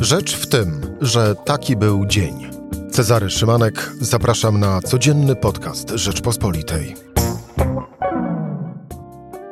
Rzecz 0.00 0.36
w 0.36 0.46
tym, 0.46 0.96
że 1.00 1.34
taki 1.34 1.76
był 1.76 2.06
dzień. 2.06 2.50
Cezary 2.90 3.30
Szymanek, 3.30 3.92
zapraszam 4.00 4.60
na 4.60 4.80
codzienny 4.80 5.36
podcast 5.36 5.90
Rzeczpospolitej. 5.90 6.96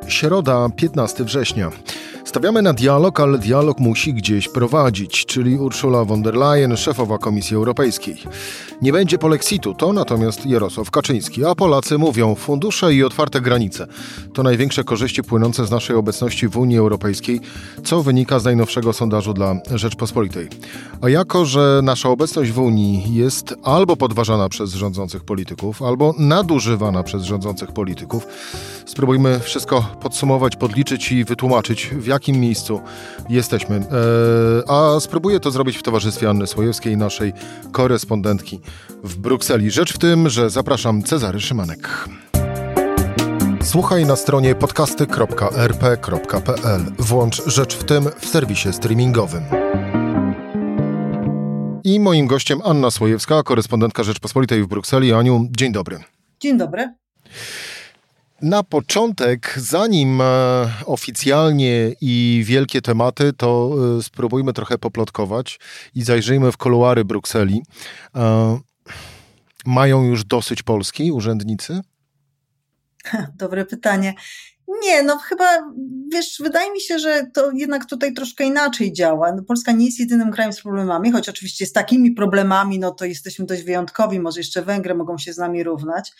Środa, 0.06 0.68
15 0.76 1.24
września. 1.24 1.70
Stawiamy 2.38 2.62
na 2.62 2.72
dialog, 2.72 3.20
ale 3.20 3.38
dialog 3.38 3.78
musi 3.78 4.14
gdzieś 4.14 4.48
prowadzić, 4.48 5.26
czyli 5.26 5.56
Ursula 5.56 6.04
von 6.04 6.22
der 6.22 6.34
Leyen, 6.34 6.76
szefowa 6.76 7.18
Komisji 7.18 7.56
Europejskiej. 7.56 8.16
Nie 8.82 8.92
będzie 8.92 9.18
polexitu, 9.18 9.74
to 9.74 9.92
natomiast 9.92 10.46
Jarosław 10.46 10.90
Kaczyński, 10.90 11.44
a 11.44 11.54
Polacy 11.54 11.98
mówią 11.98 12.34
fundusze 12.34 12.94
i 12.94 13.04
otwarte 13.04 13.40
granice. 13.40 13.86
To 14.34 14.42
największe 14.42 14.84
korzyści 14.84 15.22
płynące 15.22 15.66
z 15.66 15.70
naszej 15.70 15.96
obecności 15.96 16.48
w 16.48 16.56
Unii 16.56 16.78
Europejskiej, 16.78 17.40
co 17.84 18.02
wynika 18.02 18.38
z 18.38 18.44
najnowszego 18.44 18.92
sondażu 18.92 19.34
dla 19.34 19.56
Rzeczpospolitej. 19.74 20.48
A 21.02 21.08
jako, 21.08 21.44
że 21.44 21.80
nasza 21.82 22.08
obecność 22.08 22.50
w 22.50 22.58
Unii 22.58 23.14
jest 23.14 23.54
albo 23.62 23.96
podważana 23.96 24.48
przez 24.48 24.74
rządzących 24.74 25.24
polityków, 25.24 25.82
albo 25.82 26.14
nadużywana 26.18 27.02
przez 27.02 27.22
rządzących 27.22 27.72
polityków, 27.72 28.26
spróbujmy 28.86 29.40
wszystko 29.40 29.84
podsumować, 30.00 30.56
podliczyć 30.56 31.12
i 31.12 31.24
wytłumaczyć, 31.24 31.90
w 31.92 32.06
jakim 32.28 32.40
miejscu 32.40 32.80
jesteśmy. 33.28 33.76
Eee, 33.76 33.82
a 34.68 35.00
spróbuję 35.00 35.40
to 35.40 35.50
zrobić 35.50 35.76
w 35.76 35.82
towarzystwie 35.82 36.30
Anny 36.30 36.46
Słojewskiej, 36.46 36.96
naszej 36.96 37.32
korespondentki 37.72 38.60
w 39.04 39.16
Brukseli. 39.16 39.70
Rzecz 39.70 39.92
w 39.92 39.98
tym, 39.98 40.28
że 40.28 40.50
zapraszam 40.50 41.02
Cezary 41.02 41.40
Szymanek. 41.40 42.08
Słuchaj 43.62 44.06
na 44.06 44.16
stronie 44.16 44.54
podcasty.rp.pl. 44.54 46.80
Włącz 46.98 47.42
Rzecz 47.46 47.76
w 47.76 47.84
tym 47.84 48.08
w 48.20 48.26
serwisie 48.26 48.72
streamingowym. 48.72 49.42
I 51.84 52.00
moim 52.00 52.26
gościem 52.26 52.60
Anna 52.64 52.90
Słojewska, 52.90 53.42
korespondentka 53.42 54.02
Rzeczpospolitej 54.02 54.62
w 54.62 54.66
Brukseli. 54.66 55.12
Aniu, 55.12 55.48
dzień 55.50 55.72
dobry. 55.72 55.98
Dzień 56.40 56.58
dobry. 56.58 56.94
Na 58.42 58.62
początek, 58.62 59.54
zanim 59.56 60.20
e, 60.20 60.24
oficjalnie 60.86 61.92
i 62.00 62.42
wielkie 62.46 62.82
tematy, 62.82 63.32
to 63.32 63.74
e, 63.98 64.02
spróbujmy 64.02 64.52
trochę 64.52 64.78
poplotkować 64.78 65.60
i 65.94 66.02
zajrzyjmy 66.02 66.52
w 66.52 66.56
kuluary 66.56 67.04
Brukseli. 67.04 67.62
E, 68.14 68.58
mają 69.66 70.04
już 70.04 70.24
dosyć 70.24 70.62
Polski 70.62 71.12
urzędnicy? 71.12 71.80
Dobre 73.36 73.64
pytanie. 73.64 74.14
Nie, 74.82 75.02
no 75.02 75.18
chyba, 75.18 75.72
wiesz, 76.12 76.36
wydaje 76.40 76.72
mi 76.72 76.80
się, 76.80 76.98
że 76.98 77.26
to 77.34 77.50
jednak 77.54 77.86
tutaj 77.86 78.14
troszkę 78.14 78.44
inaczej 78.44 78.92
działa. 78.92 79.32
No, 79.32 79.42
Polska 79.42 79.72
nie 79.72 79.86
jest 79.86 80.00
jedynym 80.00 80.32
krajem 80.32 80.52
z 80.52 80.62
problemami, 80.62 81.12
choć 81.12 81.28
oczywiście 81.28 81.66
z 81.66 81.72
takimi 81.72 82.10
problemami, 82.10 82.78
no 82.78 82.90
to 82.90 83.04
jesteśmy 83.04 83.46
dość 83.46 83.62
wyjątkowi, 83.62 84.20
może 84.20 84.40
jeszcze 84.40 84.62
Węgry 84.62 84.94
mogą 84.94 85.18
się 85.18 85.32
z 85.32 85.38
nami 85.38 85.64
równać. 85.64 86.12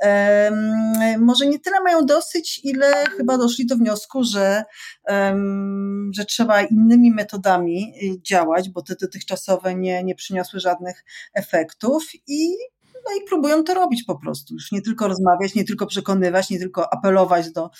Um, 0.00 1.24
może 1.24 1.46
nie 1.46 1.58
tyle 1.58 1.80
mają 1.80 2.06
dosyć, 2.06 2.60
ile 2.64 3.04
chyba 3.16 3.38
doszli 3.38 3.66
do 3.66 3.76
wniosku, 3.76 4.24
że, 4.24 4.64
um, 5.08 6.10
że 6.14 6.24
trzeba 6.24 6.62
innymi 6.62 7.10
metodami 7.10 7.94
y, 8.02 8.22
działać, 8.22 8.68
bo 8.68 8.82
te 8.82 8.94
dotychczasowe 9.00 9.74
nie, 9.74 10.04
nie 10.04 10.14
przyniosły 10.14 10.60
żadnych 10.60 11.04
efektów 11.34 12.04
i 12.26 12.56
no 13.08 13.16
i 13.16 13.28
próbują 13.28 13.64
to 13.64 13.74
robić 13.74 14.04
po 14.04 14.18
prostu. 14.18 14.54
Już 14.54 14.72
nie 14.72 14.82
tylko 14.82 15.08
rozmawiać, 15.08 15.54
nie 15.54 15.64
tylko 15.64 15.86
przekonywać, 15.86 16.50
nie 16.50 16.58
tylko 16.58 16.92
apelować 16.92 17.52
do 17.52 17.70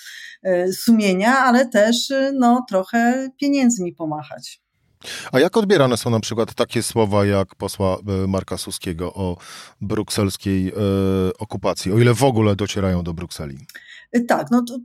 e, 0.43 0.73
sumienia, 0.73 1.37
ale 1.37 1.67
też 1.67 2.11
e, 2.11 2.31
no, 2.39 2.65
trochę 2.69 3.29
pieniędzmi 3.39 3.93
pomachać. 3.93 4.61
A 5.31 5.39
jak 5.39 5.57
odbierane 5.57 5.97
są 5.97 6.09
na 6.09 6.19
przykład 6.19 6.53
takie 6.53 6.83
słowa 6.83 7.25
jak 7.25 7.55
posła 7.55 7.97
e, 7.97 8.27
Marka 8.27 8.57
Suskiego 8.57 9.13
o 9.13 9.37
brukselskiej 9.81 10.73
okupacji, 11.39 11.91
o 11.91 11.99
ile 11.99 12.13
w 12.13 12.23
ogóle 12.23 12.55
docierają 12.55 13.03
do 13.03 13.13
Brukseli? 13.13 13.57
Tak, 14.27 14.51
no 14.51 14.63
to 14.67 14.77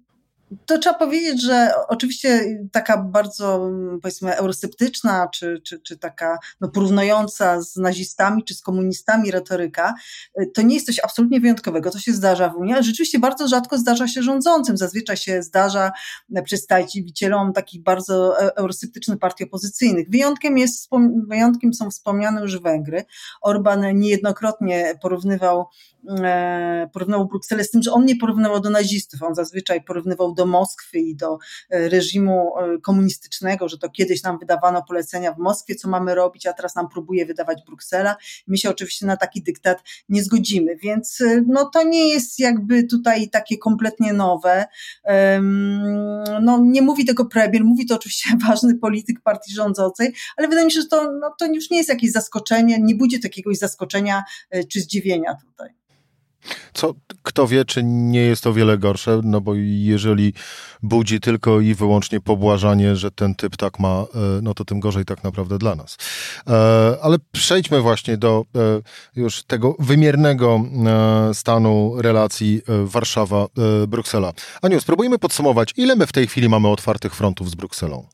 to 0.67 0.79
trzeba 0.79 0.99
powiedzieć, 0.99 1.43
że 1.43 1.71
oczywiście 1.89 2.59
taka 2.73 3.03
bardzo, 3.03 3.71
powiedzmy, 4.03 4.37
eurosceptyczna, 4.37 5.29
czy, 5.29 5.61
czy, 5.65 5.81
czy 5.81 5.99
taka 5.99 6.39
no, 6.61 6.69
porównująca 6.69 7.63
z 7.63 7.77
nazistami, 7.77 8.45
czy 8.45 8.55
z 8.55 8.63
komunistami 8.63 9.31
retoryka, 9.31 9.95
to 10.55 10.63
nie 10.63 10.75
jest 10.75 10.87
coś 10.87 10.99
absolutnie 10.99 11.41
wyjątkowego. 11.41 11.91
To 11.91 11.99
się 11.99 12.13
zdarza 12.13 12.49
w 12.49 12.57
Unii, 12.57 12.75
ale 12.75 12.83
rzeczywiście 12.83 13.19
bardzo 13.19 13.49
rzadko 13.49 13.79
zdarza 13.79 14.09
się 14.09 14.23
rządzącym. 14.23 14.77
Zazwyczaj 14.77 15.17
się 15.17 15.43
zdarza 15.43 15.93
przedstawicielom 16.45 17.53
takich 17.53 17.83
bardzo 17.83 18.43
e, 18.43 18.57
eurosceptycznych 18.57 19.19
partii 19.19 19.45
opozycyjnych. 19.45 20.11
Wyjątkiem, 20.11 20.59
jest, 20.59 20.91
wyjątkiem 21.29 21.75
są 21.75 21.91
wspomniane 21.91 22.41
już 22.41 22.61
Węgry. 22.61 23.05
Orban 23.43 23.99
niejednokrotnie 23.99 24.95
porównywał, 25.03 25.67
porównywał 26.93 27.27
Brukselę 27.27 27.65
z 27.65 27.71
tym, 27.71 27.83
że 27.83 27.93
on 27.93 28.05
nie 28.05 28.17
porównywał 28.17 28.61
do 28.61 28.71
nazistów, 28.71 29.23
on 29.23 29.35
zazwyczaj 29.35 29.85
porównywał 29.85 30.35
do 30.35 30.47
Moskwy 30.47 30.99
i 30.99 31.17
do 31.17 31.39
e, 31.71 31.89
reżimu 31.89 32.53
e, 32.59 32.79
komunistycznego, 32.79 33.69
że 33.69 33.79
to 33.79 33.91
kiedyś 33.91 34.23
nam 34.23 34.39
wydawano 34.39 34.83
polecenia 34.83 35.33
w 35.33 35.39
Moskwie, 35.39 35.75
co 35.75 35.89
mamy 35.89 36.15
robić, 36.15 36.47
a 36.47 36.53
teraz 36.53 36.75
nam 36.75 36.89
próbuje 36.89 37.27
wydawać 37.27 37.63
Bruksela. 37.67 38.17
My 38.47 38.57
się 38.57 38.71
oczywiście 38.71 39.07
na 39.07 39.17
taki 39.17 39.43
dyktat 39.43 39.83
nie 40.09 40.23
zgodzimy, 40.23 40.77
więc 40.77 41.21
e, 41.21 41.45
no 41.49 41.65
to 41.65 41.83
nie 41.83 42.09
jest 42.09 42.39
jakby 42.39 42.85
tutaj 42.85 43.31
takie 43.31 43.59
kompletnie 43.59 44.13
nowe. 44.13 44.67
No 46.43 46.61
nie 46.63 46.83
mówi 46.83 47.05
tego 47.05 47.25
premier, 47.25 47.65
mówi 47.65 47.87
to 47.87 47.95
oczywiście 47.95 48.31
ważny 48.49 48.75
polityk 48.75 49.21
partii 49.21 49.55
rządzącej, 49.55 50.15
ale 50.37 50.49
wydaje 50.49 50.67
mi 50.67 50.73
się, 50.73 50.81
że 50.81 50.87
to, 50.87 51.13
no, 51.21 51.35
to 51.39 51.47
już 51.47 51.71
nie 51.71 51.79
jest 51.79 51.89
jakieś 51.89 52.13
zaskoczenie, 52.13 52.79
nie 52.81 52.95
budzi 52.95 53.21
takiegoś 53.21 53.59
zaskoczenia 53.59 54.23
czy 54.69 54.81
zdziwienia 54.81 55.35
tutaj. 55.35 55.85
Co, 56.73 56.95
kto 57.23 57.47
wie, 57.47 57.65
czy 57.65 57.85
nie 57.85 58.21
jest 58.21 58.43
to 58.43 58.53
wiele 58.53 58.79
gorsze, 58.79 59.21
no 59.25 59.41
bo 59.41 59.55
jeżeli 59.65 60.33
budzi 60.83 61.21
tylko 61.21 61.61
i 61.61 61.75
wyłącznie 61.75 62.21
pobłażanie, 62.21 62.97
że 62.97 63.11
ten 63.11 63.35
typ 63.35 63.57
tak 63.57 63.79
ma, 63.79 63.89
e, 63.89 64.07
no 64.43 64.55
to 64.55 64.65
tym 64.65 64.81
gorzej 64.81 65.05
tak 65.05 65.25
naprawdę 65.25 65.59
dla 65.59 65.75
nas. 65.75 65.97
E, 66.47 66.97
ale 67.03 67.17
przejdźmy 67.33 67.81
właśnie 67.81 68.17
do 68.17 68.45
e, 68.57 68.61
już 69.21 69.43
tego 69.43 69.77
wymiernego 69.79 70.61
stanu 71.33 71.95
relacji 71.99 72.63
Warszawa-Bruksela. 72.85 74.33
Aniu, 74.63 74.81
spróbujmy 74.81 75.19
podsumować, 75.19 75.73
ile 75.77 75.97
my 75.97 76.07
w 76.07 76.13
tej 76.13 76.27
chwili 76.27 76.49
mamy 76.49 76.69
otwartych 76.69 77.15
frontów 77.15 77.51
z 77.51 77.55
Brukselą? 77.55 78.14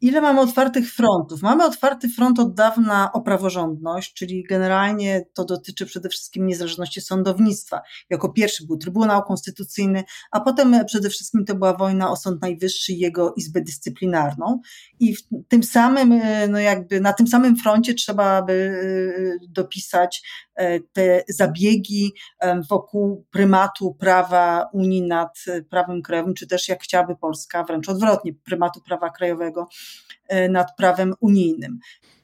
Ile 0.00 0.20
mamy 0.20 0.40
otwartych 0.40 0.92
frontów? 0.92 1.42
Mamy 1.42 1.64
otwarty 1.64 2.08
front 2.08 2.38
od 2.38 2.54
dawna 2.54 3.12
o 3.12 3.20
praworządność, 3.20 4.14
czyli 4.14 4.44
generalnie 4.48 5.24
to 5.34 5.44
dotyczy 5.44 5.86
przede 5.86 6.08
wszystkim 6.08 6.46
niezależności 6.46 7.00
sądownictwa. 7.00 7.80
Jako 8.10 8.28
pierwszy 8.28 8.66
był 8.66 8.76
Trybunał 8.76 9.22
Konstytucyjny, 9.22 10.04
a 10.30 10.40
potem 10.40 10.84
przede 10.86 11.10
wszystkim 11.10 11.44
to 11.44 11.54
była 11.54 11.76
wojna 11.76 12.10
o 12.10 12.16
Sąd 12.16 12.42
Najwyższy 12.42 12.92
i 12.92 12.98
jego 12.98 13.34
Izbę 13.36 13.60
Dyscyplinarną. 13.60 14.60
I 15.00 15.16
w 15.16 15.20
tym 15.48 15.62
samym, 15.62 16.20
no 16.48 16.58
jakby 16.58 17.00
na 17.00 17.12
tym 17.12 17.26
samym 17.26 17.56
froncie 17.56 17.94
trzeba 17.94 18.42
by 18.42 18.52
y, 18.52 19.38
dopisać 19.48 20.22
e, 20.54 20.80
te 20.80 21.22
zabiegi 21.28 22.12
wokół 22.70 23.26
prymatu 23.30 23.94
prawa 23.94 24.68
Unii 24.72 25.02
nad 25.02 25.38
prawem 25.70 26.02
krajowym, 26.02 26.34
czy 26.34 26.46
też 26.46 26.68
jak 26.68 26.82
chciałaby 26.82 27.16
Polska, 27.16 27.64
wręcz 27.64 27.88
odwrotnie, 27.88 28.32
prymatu 28.44 28.80
prawa 28.80 29.10
krajowego 29.10 29.68
E, 29.87 29.87
nad 30.48 30.76
prawem 30.76 31.14
unijnym 31.20 31.78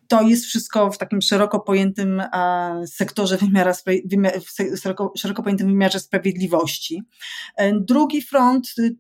to 0.09 0.23
jest 0.23 0.45
wszystko 0.45 0.91
w 0.91 0.99
takim 0.99 1.23
szeroko 1.23 1.61
pojętym 1.61 2.23
sektorze 2.87 3.37
wymiara, 3.37 3.73
szeroko, 4.83 5.13
szeroko 5.17 5.43
pojętym 5.43 5.67
wymiarze 5.67 6.01
sprawiedliwości. 6.01 7.03
E, 7.57 7.81
drugi 7.81 8.23
front 8.23 8.69
y, 8.79 8.97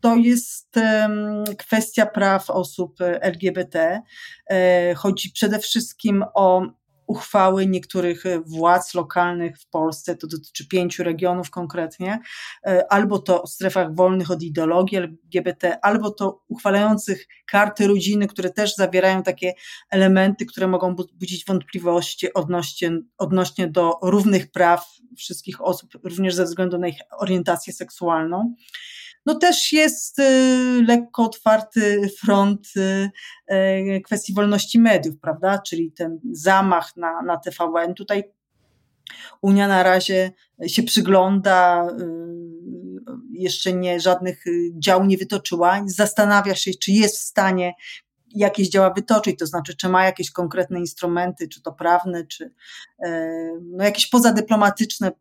to 0.00 0.16
jest 0.16 0.74
kwestia 1.58 2.06
praw 2.06 2.50
osób 2.50 2.98
LGBT. 3.20 4.02
E, 4.50 4.94
chodzi 4.94 5.30
przede 5.30 5.58
wszystkim 5.58 6.24
o 6.34 6.62
uchwały 7.06 7.66
niektórych 7.66 8.26
e, 8.26 8.40
władz 8.40 8.94
lokalnych 8.94 9.58
w 9.58 9.66
Polsce, 9.66 10.16
to 10.16 10.26
dotyczy 10.26 10.68
pięciu 10.68 11.04
regionów 11.04 11.50
konkretnie, 11.50 12.18
e, 12.66 12.92
albo 12.92 13.18
to 13.18 13.42
o 13.42 13.46
strefach 13.46 13.94
wolnych 13.94 14.30
od 14.30 14.42
ideologii 14.42 14.98
LGBT, 14.98 15.78
albo 15.82 16.10
to 16.10 16.42
uchwalających 16.48 17.26
karty 17.46 17.86
rodziny, 17.86 18.26
które 18.26 18.50
też 18.50 18.74
zawierają 18.74 19.22
takie 19.22 19.52
elementy, 19.90 20.46
które 20.46 20.66
mogą 20.66 20.94
budzić 20.94 21.44
wątpliwości 21.44 22.34
odnośnie, 22.34 22.92
odnośnie 23.18 23.68
do 23.68 23.98
równych 24.02 24.50
praw 24.50 24.86
wszystkich 25.16 25.60
osób, 25.60 25.90
również 26.04 26.34
ze 26.34 26.44
względu 26.44 26.78
na 26.78 26.88
ich 26.88 26.98
orientację 27.18 27.72
seksualną 27.72 28.54
no 29.26 29.34
też 29.34 29.72
jest 29.72 30.18
y, 30.18 30.82
lekko 30.88 31.24
otwarty 31.24 32.10
front 32.20 32.68
y, 32.76 33.10
y, 33.52 34.00
kwestii 34.04 34.34
wolności 34.34 34.78
mediów, 34.78 35.14
prawda? 35.20 35.58
Czyli 35.58 35.92
ten 35.92 36.20
zamach 36.32 36.96
na, 36.96 37.22
na 37.22 37.36
TVN. 37.36 37.94
Tutaj 37.94 38.24
Unia 39.42 39.68
na 39.68 39.82
razie 39.82 40.32
się 40.66 40.82
przygląda, 40.82 41.86
jeszcze 43.32 43.72
nie 43.72 44.00
żadnych 44.00 44.44
dział 44.78 45.04
nie 45.04 45.18
wytoczyła, 45.18 45.82
zastanawia 45.86 46.54
się, 46.54 46.70
czy 46.82 46.92
jest 46.92 47.18
w 47.18 47.22
stanie 47.22 47.74
jakieś 48.30 48.68
działa 48.68 48.90
wytoczyć, 48.90 49.38
to 49.38 49.46
znaczy, 49.46 49.76
czy 49.76 49.88
ma 49.88 50.04
jakieś 50.04 50.30
konkretne 50.30 50.78
instrumenty, 50.78 51.48
czy 51.48 51.62
to 51.62 51.72
prawne, 51.72 52.26
czy 52.26 52.52
no, 53.62 53.84
jakieś 53.84 54.06
pozadyplomatyczne 54.06 55.12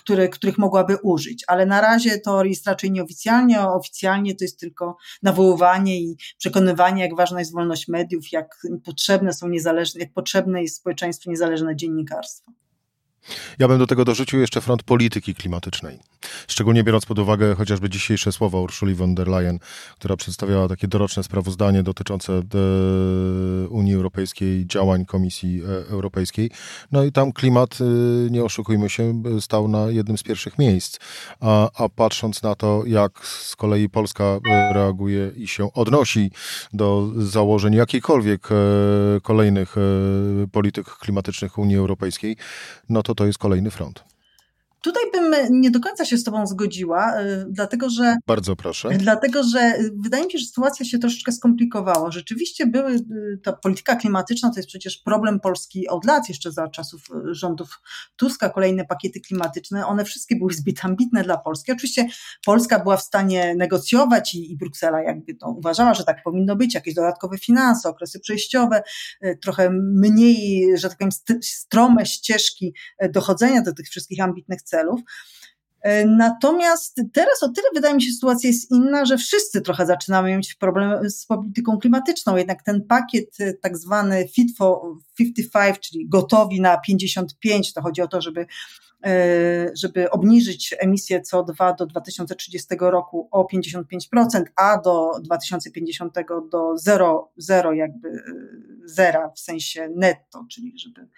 które, 0.00 0.28
których 0.28 0.58
mogłaby 0.58 0.96
użyć, 1.02 1.44
ale 1.46 1.66
na 1.66 1.80
razie 1.80 2.18
to 2.18 2.44
jest 2.44 2.66
raczej 2.66 2.90
nieoficjalnie, 2.92 3.60
a 3.60 3.72
oficjalnie 3.72 4.34
to 4.34 4.44
jest 4.44 4.60
tylko 4.60 4.96
nawoływanie 5.22 6.00
i 6.00 6.16
przekonywanie, 6.38 7.02
jak 7.02 7.16
ważna 7.16 7.38
jest 7.38 7.52
wolność 7.52 7.88
mediów, 7.88 8.32
jak 8.32 8.62
potrzebne 8.84 9.32
są 9.32 9.48
niezależne, 9.48 10.00
jak 10.00 10.12
potrzebne 10.12 10.62
jest 10.62 10.76
społeczeństwu 10.76 11.30
niezależne 11.30 11.76
dziennikarstwo. 11.76 12.52
Ja 13.58 13.68
bym 13.68 13.78
do 13.78 13.86
tego 13.86 14.04
dorzucił 14.04 14.40
jeszcze 14.40 14.60
front 14.60 14.82
polityki 14.82 15.34
klimatycznej. 15.34 15.98
Szczególnie 16.48 16.84
biorąc 16.84 17.06
pod 17.06 17.18
uwagę 17.18 17.54
chociażby 17.54 17.90
dzisiejsze 17.90 18.32
słowa 18.32 18.60
Urszuli 18.60 18.94
von 18.94 19.14
der 19.14 19.28
Leyen, 19.28 19.58
która 19.98 20.16
przedstawiała 20.16 20.68
takie 20.68 20.88
doroczne 20.88 21.22
sprawozdanie 21.22 21.82
dotyczące 21.82 22.32
e, 22.32 23.68
Unii 23.68 23.94
Europejskiej, 23.94 24.66
działań 24.66 25.06
Komisji 25.06 25.62
e, 25.62 25.90
Europejskiej. 25.90 26.50
No 26.92 27.04
i 27.04 27.12
tam 27.12 27.32
klimat, 27.32 27.78
e, 27.80 27.84
nie 28.30 28.44
oszukujmy 28.44 28.90
się, 28.90 29.22
stał 29.40 29.68
na 29.68 29.90
jednym 29.90 30.18
z 30.18 30.22
pierwszych 30.22 30.58
miejsc. 30.58 30.98
A, 31.40 31.70
a 31.84 31.88
patrząc 31.88 32.42
na 32.42 32.54
to, 32.54 32.82
jak 32.86 33.26
z 33.26 33.56
kolei 33.56 33.88
Polska 33.88 34.38
reaguje 34.72 35.30
i 35.36 35.48
się 35.48 35.72
odnosi 35.72 36.30
do 36.72 37.10
założeń 37.16 37.74
jakiejkolwiek 37.74 38.48
kolejnych 39.22 39.74
polityk 40.52 40.86
klimatycznych 40.86 41.58
Unii 41.58 41.76
Europejskiej, 41.76 42.36
no 42.88 43.02
to 43.02 43.09
to 43.14 43.14
to 43.14 43.26
jest 43.26 43.38
kolejny 43.38 43.70
front. 43.70 44.04
Bym 45.30 45.60
nie 45.60 45.70
do 45.70 45.80
końca 45.80 46.04
się 46.04 46.18
z 46.18 46.24
Tobą 46.24 46.46
zgodziła, 46.46 47.20
y, 47.20 47.46
dlatego 47.48 47.90
że. 47.90 48.16
Bardzo 48.26 48.56
proszę. 48.56 48.88
Dlatego, 48.88 49.42
że 49.42 49.74
wydaje 49.94 50.24
mi 50.24 50.32
się, 50.32 50.38
że 50.38 50.46
sytuacja 50.46 50.86
się 50.86 50.98
troszeczkę 50.98 51.32
skomplikowała. 51.32 52.10
Rzeczywiście 52.10 52.66
były, 52.66 52.92
y, 52.92 53.40
ta 53.42 53.52
polityka 53.52 53.96
klimatyczna 53.96 54.50
to 54.50 54.56
jest 54.56 54.68
przecież 54.68 54.98
problem 54.98 55.40
Polski 55.40 55.88
od 55.88 56.04
lat, 56.04 56.28
jeszcze 56.28 56.52
za 56.52 56.68
czasów 56.68 57.02
y, 57.30 57.34
rządów 57.34 57.80
Tuska, 58.16 58.50
kolejne 58.50 58.84
pakiety 58.84 59.20
klimatyczne. 59.20 59.86
One 59.86 60.04
wszystkie 60.04 60.36
były 60.36 60.52
zbyt 60.54 60.84
ambitne 60.84 61.24
dla 61.24 61.38
Polski. 61.38 61.72
Oczywiście 61.72 62.06
Polska 62.44 62.78
była 62.78 62.96
w 62.96 63.02
stanie 63.02 63.54
negocjować 63.54 64.34
i, 64.34 64.52
i 64.52 64.56
Bruksela 64.56 65.02
jakby 65.02 65.34
to 65.34 65.48
uważała, 65.48 65.94
że 65.94 66.04
tak 66.04 66.22
powinno 66.22 66.56
być, 66.56 66.74
jakieś 66.74 66.94
dodatkowe 66.94 67.38
finanse, 67.38 67.88
okresy 67.88 68.20
przejściowe, 68.20 68.82
trochę 69.42 69.70
mniej, 69.72 70.66
że 70.78 70.88
tak 70.88 70.98
powiem, 70.98 71.12
strome 71.42 72.06
ścieżki 72.06 72.74
dochodzenia 73.12 73.62
do 73.62 73.72
tych 73.72 73.88
wszystkich 73.88 74.20
ambitnych 74.20 74.62
celów. 74.62 75.00
E, 75.82 76.06
natomiast 76.06 77.02
teraz 77.12 77.42
o 77.42 77.48
tyle 77.48 77.66
wydaje 77.74 77.94
mi 77.94 78.02
się 78.02 78.12
sytuacja 78.12 78.50
jest 78.50 78.70
inna, 78.70 79.04
że 79.04 79.18
wszyscy 79.18 79.60
trochę 79.60 79.86
zaczynamy 79.86 80.36
mieć 80.36 80.54
problem 80.54 81.10
z 81.10 81.26
polityką 81.26 81.78
klimatyczną. 81.78 82.36
Jednak 82.36 82.62
ten 82.62 82.82
pakiet 82.82 83.40
e, 83.40 83.54
tak 83.54 83.78
zwany 83.78 84.28
Fit 84.28 84.56
for 84.56 84.78
55, 85.14 85.78
czyli 85.80 86.08
gotowi 86.08 86.60
na 86.60 86.78
55, 86.78 87.72
to 87.72 87.82
chodzi 87.82 88.02
o 88.02 88.08
to, 88.08 88.20
żeby 88.20 88.46
żeby 89.74 90.10
obniżyć 90.10 90.74
emisję 90.78 91.20
CO2 91.20 91.76
do 91.76 91.86
2030 91.86 92.68
roku 92.80 93.28
o 93.30 93.46
55%, 93.54 93.82
a 94.56 94.78
do 94.78 95.10
2050 95.22 96.14
do 96.50 96.78
0, 96.78 97.32
0 97.36 97.72
jakby 97.72 98.08
e, 98.08 98.22
zera 98.84 99.30
w 99.36 99.40
sensie 99.40 99.88
netto, 99.96 100.46
czyli 100.50 100.78
żeby 100.78 101.08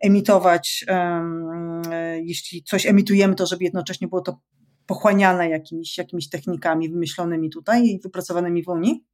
emitować, 0.00 0.84
e, 0.88 2.20
jeśli 2.22 2.62
coś 2.62 2.86
emitujemy, 2.86 3.34
to 3.34 3.46
żeby 3.46 3.64
jednocześnie 3.64 4.08
było 4.08 4.20
to 4.20 4.40
pochłaniane 4.86 5.48
jakimiś, 5.48 5.98
jakimiś 5.98 6.28
technikami 6.28 6.88
wymyślonymi 6.88 7.50
tutaj 7.50 7.86
i 7.86 8.00
wypracowanymi 8.00 8.64
w 8.64 8.68
Unii. 8.68 9.04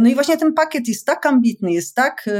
No 0.00 0.08
i 0.08 0.14
właśnie 0.14 0.36
ten 0.36 0.52
pakiet 0.52 0.88
jest 0.88 1.06
tak 1.06 1.26
ambitny, 1.26 1.72
jest 1.72 1.94
tak 1.94 2.30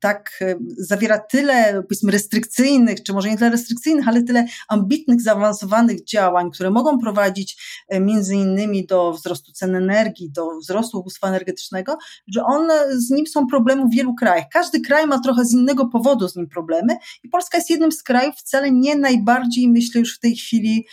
tak 0.00 0.38
e, 0.40 0.54
zawiera 0.78 1.18
tyle, 1.18 1.82
powiedzmy, 1.82 2.12
restrykcyjnych, 2.12 3.02
czy 3.02 3.12
może 3.12 3.28
nie 3.28 3.38
tyle 3.38 3.50
restrykcyjnych, 3.50 4.08
ale 4.08 4.22
tyle 4.22 4.46
ambitnych, 4.68 5.20
zaawansowanych 5.22 6.04
działań, 6.04 6.50
które 6.50 6.70
mogą 6.70 6.98
prowadzić 6.98 7.84
e, 7.88 8.00
między 8.00 8.34
innymi 8.34 8.86
do 8.86 9.12
wzrostu 9.12 9.52
cen 9.52 9.74
energii, 9.74 10.30
do 10.30 10.58
wzrostu 10.58 10.98
ubóstwa 10.98 11.28
energetycznego, 11.28 11.98
że 12.26 12.44
one, 12.44 12.74
z 12.96 13.10
nim 13.10 13.26
są 13.26 13.46
problemy 13.46 13.84
w 13.84 13.96
wielu 13.96 14.14
krajach. 14.14 14.44
Każdy 14.52 14.80
kraj 14.80 15.06
ma 15.06 15.20
trochę 15.20 15.44
z 15.44 15.52
innego 15.52 15.86
powodu 15.86 16.28
z 16.28 16.36
nim 16.36 16.48
problemy 16.48 16.96
i 17.22 17.28
Polska 17.28 17.58
jest 17.58 17.70
jednym 17.70 17.92
z 17.92 18.02
krajów 18.02 18.34
wcale 18.36 18.70
nie 18.70 18.96
najbardziej, 18.96 19.68
myślę 19.68 20.00
już 20.00 20.16
w 20.16 20.20
tej 20.20 20.36
chwili, 20.36 20.86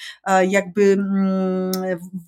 jakby 0.47 0.83
mm, 0.83 1.71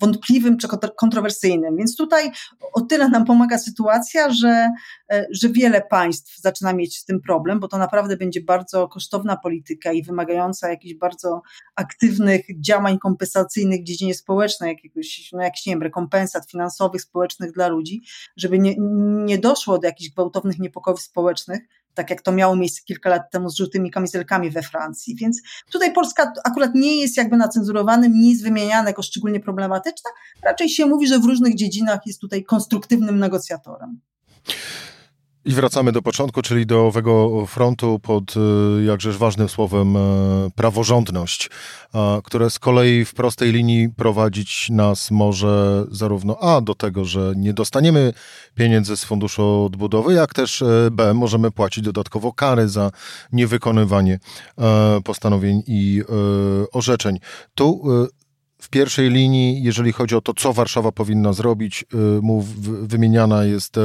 wątpliwym 0.00 0.58
czy 0.58 0.68
kontrowersyjnym. 0.96 1.76
Więc 1.76 1.96
tutaj 1.96 2.30
o 2.72 2.80
tyle 2.80 3.08
nam 3.08 3.24
pomaga 3.24 3.58
sytuacja, 3.58 4.30
że, 4.30 4.70
e, 5.10 5.26
że 5.30 5.48
wiele 5.48 5.82
państw 5.90 6.40
zaczyna 6.40 6.67
zaczyna 6.68 6.78
mieć 6.78 6.98
z 6.98 7.04
tym 7.04 7.20
problem, 7.20 7.60
bo 7.60 7.68
to 7.68 7.78
naprawdę 7.78 8.16
będzie 8.16 8.40
bardzo 8.40 8.88
kosztowna 8.88 9.36
polityka 9.36 9.92
i 9.92 10.02
wymagająca 10.02 10.68
jakichś 10.68 10.94
bardzo 10.94 11.42
aktywnych 11.76 12.46
działań 12.60 12.98
kompensacyjnych 12.98 13.80
w 13.80 13.84
dziedzinie 13.84 14.14
społecznej, 14.14 14.68
jakiegoś, 14.70 15.30
no 15.32 15.42
jakichś, 15.42 15.66
nie 15.66 15.72
wiem, 15.72 15.82
rekompensat 15.82 16.50
finansowych, 16.50 17.02
społecznych 17.02 17.52
dla 17.52 17.68
ludzi, 17.68 18.02
żeby 18.36 18.58
nie, 18.58 18.74
nie 19.24 19.38
doszło 19.38 19.78
do 19.78 19.86
jakichś 19.86 20.10
gwałtownych 20.10 20.58
niepokojów 20.58 21.00
społecznych, 21.00 21.60
tak 21.94 22.10
jak 22.10 22.22
to 22.22 22.32
miało 22.32 22.56
miejsce 22.56 22.82
kilka 22.84 23.10
lat 23.10 23.30
temu 23.30 23.50
z 23.50 23.56
żółtymi 23.56 23.90
kamizelkami 23.90 24.50
we 24.50 24.62
Francji. 24.62 25.16
Więc 25.16 25.40
tutaj 25.72 25.92
Polska 25.92 26.32
akurat 26.44 26.74
nie 26.74 27.00
jest 27.00 27.16
jakby 27.16 27.36
na 27.36 27.48
cenzurowanym, 27.48 28.12
nie 28.20 28.30
jest 28.30 28.42
wymieniana 28.42 28.88
jako 28.88 29.02
szczególnie 29.02 29.40
problematyczna, 29.40 30.10
raczej 30.42 30.68
się 30.68 30.86
mówi, 30.86 31.06
że 31.06 31.18
w 31.18 31.24
różnych 31.24 31.54
dziedzinach 31.54 32.00
jest 32.06 32.20
tutaj 32.20 32.44
konstruktywnym 32.44 33.18
negocjatorem. 33.18 34.00
I 35.48 35.52
wracamy 35.52 35.92
do 35.92 36.02
początku, 36.02 36.42
czyli 36.42 36.66
do 36.66 36.86
owego 36.86 37.46
frontu 37.46 37.98
pod 37.98 38.34
y, 38.36 38.84
jakżeż 38.84 39.16
ważnym 39.16 39.48
słowem 39.48 39.96
e, 39.96 40.00
praworządność, 40.54 41.50
które 42.24 42.50
z 42.50 42.58
kolei 42.58 43.04
w 43.04 43.14
prostej 43.14 43.52
linii 43.52 43.88
prowadzić 43.88 44.70
nas 44.70 45.10
może 45.10 45.84
zarówno 45.90 46.38
A 46.38 46.60
do 46.60 46.74
tego, 46.74 47.04
że 47.04 47.32
nie 47.36 47.52
dostaniemy 47.52 48.12
pieniędzy 48.54 48.96
z 48.96 49.04
Funduszu 49.04 49.64
Odbudowy, 49.64 50.14
jak 50.14 50.34
też 50.34 50.62
e, 50.62 50.88
B 50.90 51.14
możemy 51.14 51.50
płacić 51.50 51.84
dodatkowo 51.84 52.32
kary 52.32 52.68
za 52.68 52.90
niewykonywanie 53.32 54.18
e, 54.58 55.00
postanowień 55.04 55.62
i 55.66 56.02
orzeczeń. 56.72 57.18
Tu 57.54 57.82
w 58.68 58.70
pierwszej 58.70 59.10
linii, 59.10 59.62
jeżeli 59.62 59.92
chodzi 59.92 60.14
o 60.16 60.20
to, 60.20 60.34
co 60.34 60.52
Warszawa 60.52 60.92
powinna 60.92 61.32
zrobić, 61.32 61.84
y, 61.94 62.22
mów, 62.22 62.60
wymieniana 62.88 63.44
jest 63.44 63.78
e, 63.78 63.80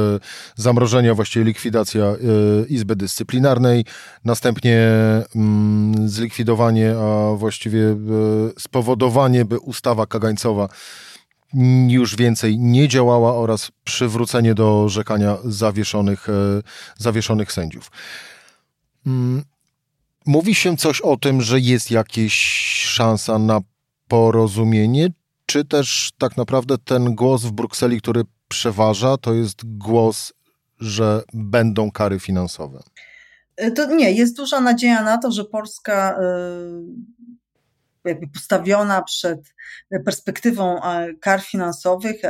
zamrożenie, 0.56 1.14
właściwie 1.14 1.44
likwidacja 1.44 2.04
e, 2.04 2.16
Izby 2.68 2.96
Dyscyplinarnej, 2.96 3.84
następnie 4.24 4.78
mm, 5.36 6.08
zlikwidowanie, 6.08 6.94
a 6.98 7.34
właściwie 7.36 7.80
e, 7.80 7.96
spowodowanie, 8.58 9.44
by 9.44 9.58
ustawa 9.58 10.06
kagańcowa 10.06 10.68
już 11.88 12.16
więcej 12.16 12.58
nie 12.58 12.88
działała 12.88 13.34
oraz 13.34 13.70
przywrócenie 13.84 14.54
do 14.54 14.82
orzekania 14.82 15.36
zawieszonych, 15.44 16.26
zawieszonych 16.98 17.52
sędziów. 17.52 17.90
Mm, 19.06 19.44
mówi 20.26 20.54
się 20.54 20.76
coś 20.76 21.00
o 21.00 21.16
tym, 21.16 21.42
że 21.42 21.60
jest 21.60 21.90
jakaś 21.90 22.34
szansa 22.94 23.38
na 23.38 23.60
porozumienie, 24.08 25.08
czy 25.46 25.64
też 25.64 26.10
tak 26.18 26.36
naprawdę 26.36 26.78
ten 26.78 27.14
głos 27.14 27.42
w 27.42 27.52
Brukseli, 27.52 28.00
który 28.00 28.22
przeważa, 28.48 29.16
to 29.16 29.34
jest 29.34 29.78
głos, 29.78 30.32
że 30.80 31.22
będą 31.32 31.90
kary 31.90 32.20
finansowe? 32.20 32.82
E, 33.56 33.70
to 33.70 33.94
nie, 33.94 34.12
jest 34.12 34.36
duża 34.36 34.60
nadzieja 34.60 35.02
na 35.02 35.18
to, 35.18 35.30
że 35.30 35.44
Polska 35.44 36.18
e, 36.20 36.24
jakby 38.04 38.28
postawiona 38.28 39.02
przed 39.02 39.54
perspektywą 40.04 40.82
e, 40.82 41.14
kar 41.14 41.40
finansowych, 41.40 42.22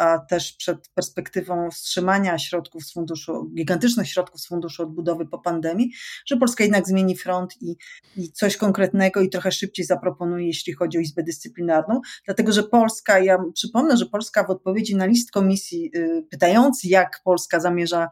a 0.00 0.18
też 0.18 0.52
przed 0.52 0.88
perspektywą 0.88 1.70
wstrzymania 1.70 2.38
środków 2.38 2.84
z 2.84 2.92
funduszu, 2.92 3.50
gigantycznych 3.54 4.08
środków 4.08 4.40
z 4.40 4.46
funduszu 4.46 4.82
odbudowy 4.82 5.26
po 5.26 5.38
pandemii, 5.38 5.90
że 6.26 6.36
Polska 6.36 6.64
jednak 6.64 6.88
zmieni 6.88 7.16
front 7.16 7.62
i, 7.62 7.76
i 8.16 8.32
coś 8.32 8.56
konkretnego 8.56 9.20
i 9.20 9.30
trochę 9.30 9.52
szybciej 9.52 9.86
zaproponuje, 9.86 10.46
jeśli 10.46 10.72
chodzi 10.72 10.98
o 10.98 11.00
Izbę 11.00 11.22
Dyscyplinarną, 11.22 12.00
dlatego 12.24 12.52
że 12.52 12.62
Polska, 12.62 13.18
ja 13.18 13.38
przypomnę, 13.54 13.96
że 13.96 14.06
Polska 14.06 14.44
w 14.44 14.50
odpowiedzi 14.50 14.96
na 14.96 15.06
list 15.06 15.30
komisji 15.30 15.90
y, 15.96 16.26
pytający, 16.30 16.88
jak 16.88 17.20
Polska 17.24 17.60
zamierza 17.60 18.08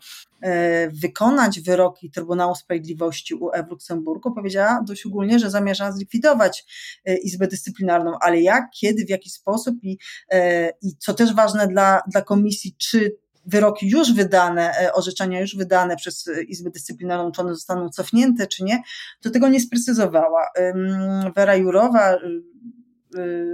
wykonać 1.03 1.61
wyroki 1.61 2.11
Trybunału 2.11 2.55
Sprawiedliwości 2.55 3.35
UE 3.35 3.63
w 3.67 3.71
Luksemburgu, 3.71 4.35
powiedziała 4.35 4.83
dość 4.87 5.07
ogólnie, 5.07 5.39
że 5.39 5.51
zamierza 5.51 5.93
zlikwidować 5.93 6.65
e, 7.05 7.17
Izbę 7.17 7.47
Dyscyplinarną, 7.47 8.13
ale 8.21 8.41
jak, 8.41 8.65
kiedy, 8.81 9.05
w 9.05 9.09
jaki 9.09 9.31
sposób 9.31 9.75
i, 9.83 9.99
e, 10.31 10.71
i 10.83 10.97
co 10.99 11.15
też 11.15 11.35
ważne 11.35 11.69
dla, 11.69 12.03
dla 12.09 12.23
komisji, 12.23 12.77
czy 12.79 13.17
wyroki 13.47 13.89
już 13.89 14.13
wydane, 14.13 14.73
orzeczenia 14.95 15.41
już 15.41 15.57
wydane 15.57 15.97
przez 15.97 16.31
Izbę 16.49 16.71
Dyscyplinarną, 16.71 17.33
czy 17.33 17.41
one 17.41 17.55
zostaną 17.55 17.89
cofnięte, 17.89 18.47
czy 18.47 18.65
nie, 18.65 18.83
to 19.21 19.31
tego 19.31 19.49
nie 19.49 19.61
sprecyzowała. 19.61 20.47
Wera 21.37 21.57
Jurowa, 21.57 22.19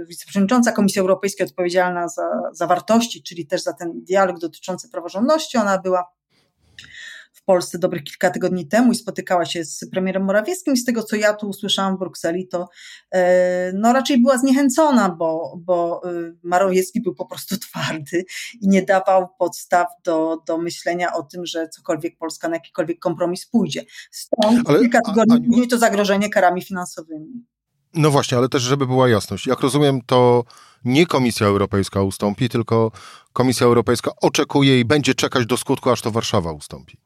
wiceprzewodnicząca 0.07 0.71
Komisji 0.71 1.01
Europejskiej 1.01 1.47
odpowiedzialna 1.47 2.07
za, 2.07 2.41
za 2.53 2.67
wartości, 2.67 3.23
czyli 3.23 3.47
też 3.47 3.63
za 3.63 3.73
ten 3.73 4.03
dialog 4.03 4.39
dotyczący 4.39 4.89
praworządności. 4.89 5.57
Ona 5.57 5.77
była 5.77 6.05
Polsce 7.45 7.79
dobrych 7.79 8.03
kilka 8.03 8.29
tygodni 8.29 8.67
temu 8.67 8.91
i 8.91 8.95
spotykała 8.95 9.45
się 9.45 9.65
z 9.65 9.89
premierem 9.91 10.23
Morawieckim 10.23 10.73
i 10.73 10.77
z 10.77 10.85
tego, 10.85 11.03
co 11.03 11.15
ja 11.15 11.33
tu 11.33 11.47
usłyszałam 11.47 11.95
w 11.95 11.99
Brukseli, 11.99 12.47
to 12.47 12.69
e, 13.11 13.71
no 13.73 13.93
raczej 13.93 14.21
była 14.21 14.37
zniechęcona, 14.37 15.09
bo, 15.09 15.57
bo 15.57 16.01
e, 16.03 16.11
Morawiecki 16.43 17.01
był 17.01 17.15
po 17.15 17.25
prostu 17.25 17.57
twardy 17.69 18.25
i 18.61 18.67
nie 18.67 18.81
dawał 18.81 19.27
podstaw 19.39 19.87
do, 20.03 20.41
do 20.47 20.57
myślenia 20.57 21.13
o 21.13 21.23
tym, 21.23 21.45
że 21.45 21.69
cokolwiek 21.69 22.17
Polska 22.17 22.49
na 22.49 22.55
jakikolwiek 22.55 22.99
kompromis 22.99 23.45
pójdzie. 23.45 23.85
Stąd 24.11 24.69
ale, 24.69 24.79
kilka 24.79 25.01
tygodni 25.01 25.47
później 25.47 25.67
to 25.67 25.77
zagrożenie 25.77 26.29
karami 26.29 26.61
finansowymi. 26.61 27.45
No 27.93 28.11
właśnie, 28.11 28.37
ale 28.37 28.49
też, 28.49 28.63
żeby 28.63 28.87
była 28.87 29.09
jasność. 29.09 29.47
Jak 29.47 29.59
rozumiem, 29.59 30.01
to 30.05 30.43
nie 30.85 31.05
Komisja 31.05 31.47
Europejska 31.47 32.01
ustąpi, 32.01 32.49
tylko 32.49 32.91
Komisja 33.33 33.65
Europejska 33.65 34.11
oczekuje 34.21 34.79
i 34.79 34.85
będzie 34.85 35.15
czekać 35.15 35.45
do 35.45 35.57
skutku, 35.57 35.89
aż 35.89 36.01
to 36.01 36.11
Warszawa 36.11 36.51
ustąpi. 36.51 36.97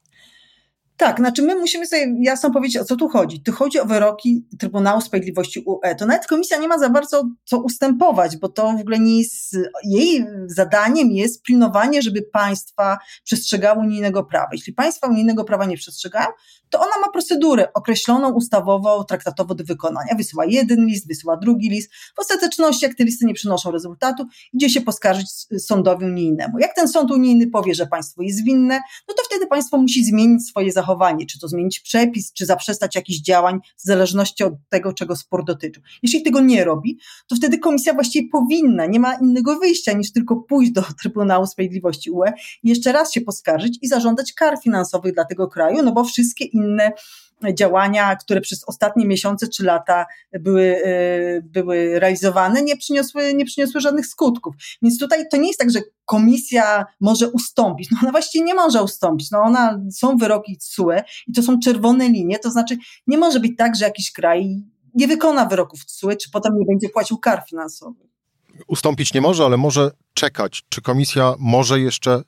Tak, 0.99 1.17
znaczy 1.17 1.41
my 1.41 1.55
musimy 1.55 1.85
sobie 1.85 2.15
jasno 2.21 2.51
powiedzieć, 2.51 2.77
o 2.77 2.85
co 2.85 2.95
tu 2.95 3.09
chodzi. 3.09 3.43
Tu 3.43 3.51
chodzi 3.51 3.79
o 3.79 3.85
wyroki 3.85 4.47
Trybunału 4.59 5.01
Sprawiedliwości 5.01 5.63
UE. 5.65 5.95
To 5.97 6.05
nawet 6.05 6.27
komisja 6.27 6.57
nie 6.57 6.67
ma 6.67 6.77
za 6.77 6.89
bardzo 6.89 7.29
co 7.45 7.57
ustępować, 7.57 8.37
bo 8.37 8.49
to 8.49 8.73
w 8.77 8.81
ogóle 8.81 8.99
nie 8.99 9.19
jest, 9.19 9.57
jej 9.83 10.25
zadaniem 10.47 11.11
jest 11.11 11.43
pilnowanie, 11.43 12.01
żeby 12.01 12.21
państwa 12.21 12.97
przestrzegały 13.23 13.79
unijnego 13.79 14.23
prawa. 14.23 14.47
Jeśli 14.51 14.73
państwa 14.73 15.07
unijnego 15.07 15.43
prawa 15.43 15.65
nie 15.65 15.77
przestrzegają, 15.77 16.27
to 16.69 16.79
ona 16.79 16.99
ma 17.05 17.11
procedurę 17.11 17.73
określoną 17.73 18.33
ustawowo, 18.33 19.03
traktatowo 19.03 19.55
do 19.55 19.63
wykonania. 19.63 20.15
Wysyła 20.17 20.45
jeden 20.45 20.85
list, 20.85 21.07
wysyła 21.07 21.37
drugi 21.37 21.69
list. 21.69 21.91
W 22.15 22.19
ostateczności, 22.19 22.85
jak 22.85 22.95
te 22.95 23.03
listy 23.03 23.25
nie 23.25 23.33
przynoszą 23.33 23.71
rezultatu, 23.71 24.25
idzie 24.53 24.69
się 24.69 24.81
poskarżyć 24.81 25.27
sądowi 25.57 26.05
unijnemu. 26.05 26.59
Jak 26.59 26.75
ten 26.75 26.87
sąd 26.87 27.11
unijny 27.11 27.47
powie, 27.47 27.73
że 27.75 27.87
państwo 27.87 28.21
jest 28.21 28.43
winne, 28.43 28.81
no 29.07 29.13
to 29.13 29.23
wtedy 29.23 29.47
państwo 29.47 29.77
musi 29.77 30.05
zmienić 30.05 30.47
swoje 30.47 30.71
zachowanie, 30.71 31.25
czy 31.25 31.39
to 31.39 31.47
zmienić 31.47 31.79
przepis, 31.79 32.33
czy 32.33 32.45
zaprzestać 32.45 32.95
jakichś 32.95 33.19
działań, 33.19 33.59
w 33.77 33.83
zależności 33.83 34.43
od 34.43 34.53
tego, 34.69 34.93
czego 34.93 35.15
spór 35.15 35.45
dotyczy. 35.45 35.81
Jeśli 36.03 36.23
tego 36.23 36.39
nie 36.39 36.65
robi, 36.65 36.99
to 37.27 37.35
wtedy 37.35 37.57
komisja 37.57 37.93
właściwie 37.93 38.29
powinna, 38.29 38.85
nie 38.85 38.99
ma 38.99 39.13
innego 39.13 39.59
wyjścia 39.59 39.93
niż 39.93 40.11
tylko 40.11 40.35
pójść 40.35 40.71
do 40.71 40.81
Trybunału 41.01 41.45
Sprawiedliwości 41.45 42.11
UE 42.11 42.31
i 42.63 42.69
jeszcze 42.69 42.91
raz 42.91 43.13
się 43.13 43.21
poskarżyć 43.21 43.79
i 43.81 43.87
zażądać 43.87 44.33
kar 44.33 44.57
finansowych 44.63 45.13
dla 45.13 45.25
tego 45.25 45.47
kraju, 45.47 45.83
no 45.83 45.91
bo 45.91 46.03
wszystkie 46.03 46.45
inne 46.59 46.91
działania, 47.53 48.15
które 48.15 48.41
przez 48.41 48.63
ostatnie 48.63 49.05
miesiące 49.05 49.47
czy 49.47 49.63
lata 49.63 50.05
były, 50.39 50.81
e, 50.85 51.41
były 51.41 51.99
realizowane, 51.99 52.61
nie 52.61 52.77
przyniosły, 52.77 53.33
nie 53.33 53.45
przyniosły 53.45 53.81
żadnych 53.81 54.07
skutków. 54.07 54.55
Więc 54.81 54.99
tutaj 54.99 55.25
to 55.31 55.37
nie 55.37 55.47
jest 55.47 55.59
tak, 55.59 55.71
że 55.71 55.79
komisja 56.05 56.85
może 56.99 57.29
ustąpić. 57.29 57.91
No 57.91 57.97
ona 58.01 58.11
właściwie 58.11 58.45
nie 58.45 58.55
może 58.55 58.83
ustąpić. 58.83 59.31
No 59.31 59.41
ona, 59.41 59.79
są 59.91 60.17
wyroki 60.17 60.57
CUE 60.57 61.03
i 61.27 61.33
to 61.33 61.43
są 61.43 61.59
czerwone 61.59 62.09
linie, 62.09 62.39
to 62.39 62.51
znaczy 62.51 62.77
nie 63.07 63.17
może 63.17 63.39
być 63.39 63.51
tak, 63.57 63.75
że 63.75 63.85
jakiś 63.85 64.11
kraj 64.11 64.63
nie 64.93 65.07
wykona 65.07 65.45
wyroków 65.45 65.85
CUE, 65.85 66.15
czy 66.15 66.31
potem 66.31 66.53
nie 66.59 66.65
będzie 66.65 66.89
płacił 66.89 67.17
kar 67.17 67.43
finansowych. 67.49 68.09
Ustąpić 68.67 69.13
nie 69.13 69.21
może, 69.21 69.45
ale 69.45 69.57
może 69.57 69.91
czekać. 70.13 70.63
Czy 70.69 70.81
komisja 70.81 71.33
może 71.39 71.79
jeszcze 71.79 72.21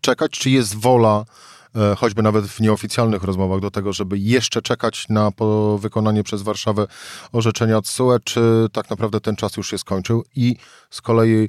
czekać, 0.00 0.30
czy 0.30 0.50
jest 0.50 0.74
wola 0.74 1.24
choćby 1.98 2.22
nawet 2.22 2.44
w 2.44 2.60
nieoficjalnych 2.60 3.22
rozmowach 3.22 3.60
do 3.60 3.70
tego, 3.70 3.92
żeby 3.92 4.18
jeszcze 4.18 4.62
czekać 4.62 5.08
na 5.08 5.30
wykonanie 5.78 6.22
przez 6.22 6.42
Warszawę 6.42 6.86
orzeczenia 7.32 7.80
TSUE, 7.82 8.18
czy 8.24 8.66
tak 8.72 8.90
naprawdę 8.90 9.20
ten 9.20 9.36
czas 9.36 9.56
już 9.56 9.70
się 9.70 9.78
skończył 9.78 10.24
i 10.36 10.56
z 10.90 11.00
kolei 11.00 11.48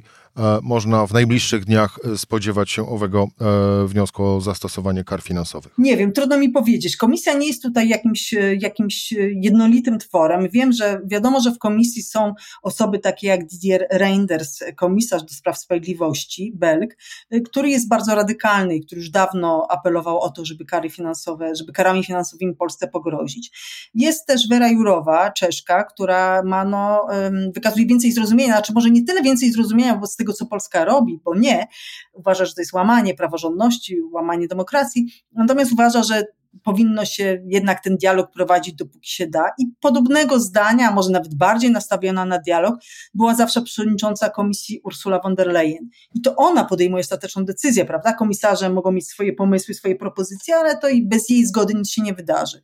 można 0.62 1.06
w 1.06 1.12
najbliższych 1.12 1.64
dniach 1.64 1.98
e, 2.04 2.18
spodziewać 2.18 2.70
się 2.70 2.88
owego 2.88 3.28
e, 3.40 3.86
wniosku 3.86 4.24
o 4.24 4.40
zastosowanie 4.40 5.04
kar 5.04 5.22
finansowych? 5.22 5.72
Nie 5.78 5.96
wiem, 5.96 6.12
trudno 6.12 6.38
mi 6.38 6.48
powiedzieć. 6.48 6.96
Komisja 6.96 7.34
nie 7.34 7.46
jest 7.46 7.62
tutaj 7.62 7.88
jakimś, 7.88 8.34
jakimś 8.58 9.12
jednolitym 9.42 9.98
tworem. 9.98 10.48
Wiem, 10.52 10.72
że 10.72 11.00
wiadomo, 11.04 11.40
że 11.40 11.52
w 11.52 11.58
komisji 11.58 12.02
są 12.02 12.34
osoby 12.62 12.98
takie 12.98 13.26
jak 13.26 13.46
Didier 13.46 13.86
Reinders, 13.90 14.58
komisarz 14.76 15.22
do 15.22 15.34
spraw 15.34 15.58
sprawiedliwości, 15.58 16.52
Belg, 16.54 16.96
który 17.44 17.70
jest 17.70 17.88
bardzo 17.88 18.14
radykalny 18.14 18.76
i 18.76 18.86
który 18.86 19.00
już 19.00 19.10
dawno 19.10 19.66
apelował 19.70 20.20
o 20.20 20.30
to, 20.30 20.44
żeby 20.44 20.64
kary 20.64 20.90
finansowe, 20.90 21.54
żeby 21.54 21.72
karami 21.72 22.04
finansowymi 22.04 22.54
Polsce 22.54 22.88
pogrozić. 22.88 23.50
Jest 23.94 24.26
też 24.26 24.48
Wera 24.48 24.68
Jurowa, 24.68 25.30
Czeszka, 25.30 25.84
która 25.84 26.42
ma, 26.42 26.64
no, 26.64 27.06
wykazuje 27.54 27.86
więcej 27.86 28.12
zrozumienia, 28.12 28.52
znaczy 28.52 28.72
może 28.72 28.90
nie 28.90 29.04
tyle 29.04 29.22
więcej 29.22 29.52
zrozumienia 29.52 29.94
wobec 29.94 30.16
tego, 30.16 30.25
tego, 30.26 30.32
co 30.32 30.46
Polska 30.46 30.84
robi, 30.84 31.20
bo 31.24 31.34
nie. 31.34 31.66
Uważa, 32.12 32.44
że 32.44 32.54
to 32.54 32.60
jest 32.60 32.72
łamanie 32.72 33.14
praworządności, 33.14 34.02
łamanie 34.12 34.48
demokracji, 34.48 35.06
natomiast 35.32 35.72
uważa, 35.72 36.02
że 36.02 36.24
powinno 36.64 37.04
się 37.04 37.42
jednak 37.46 37.82
ten 37.82 37.96
dialog 37.96 38.30
prowadzić 38.32 38.74
dopóki 38.74 39.10
się 39.10 39.26
da. 39.26 39.44
I 39.58 39.66
podobnego 39.80 40.40
zdania, 40.40 40.90
może 40.90 41.10
nawet 41.10 41.34
bardziej 41.34 41.70
nastawiona 41.70 42.24
na 42.24 42.38
dialog, 42.38 42.74
była 43.14 43.34
zawsze 43.34 43.62
przewodnicząca 43.62 44.30
komisji 44.30 44.80
Ursula 44.84 45.20
von 45.20 45.34
der 45.34 45.46
Leyen. 45.46 45.88
I 46.14 46.20
to 46.20 46.36
ona 46.36 46.64
podejmuje 46.64 47.00
ostateczną 47.00 47.44
decyzję, 47.44 47.84
prawda? 47.84 48.12
Komisarze 48.12 48.70
mogą 48.70 48.92
mieć 48.92 49.08
swoje 49.08 49.32
pomysły, 49.32 49.74
swoje 49.74 49.96
propozycje, 49.96 50.56
ale 50.56 50.78
to 50.78 50.88
i 50.88 51.06
bez 51.06 51.30
jej 51.30 51.46
zgody 51.46 51.74
nic 51.74 51.90
się 51.90 52.02
nie 52.02 52.14
wydarzy. 52.14 52.62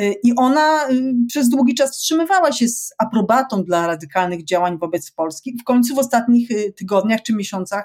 Y, 0.00 0.14
I 0.22 0.32
ona 0.36 0.90
y, 0.90 1.14
przez 1.28 1.48
długi 1.48 1.74
czas 1.74 1.92
wstrzymywała 1.92 2.52
się 2.52 2.68
z 2.68 2.94
aprobatą 2.98 3.64
dla 3.64 3.86
radykalnych 3.86 4.44
działań 4.44 4.78
wobec 4.78 5.10
Polski. 5.10 5.56
W 5.60 5.64
końcu 5.64 5.94
w 5.94 5.98
ostatnich 5.98 6.50
y, 6.50 6.72
tygodniach 6.76 7.22
czy 7.22 7.32
miesiącach 7.32 7.84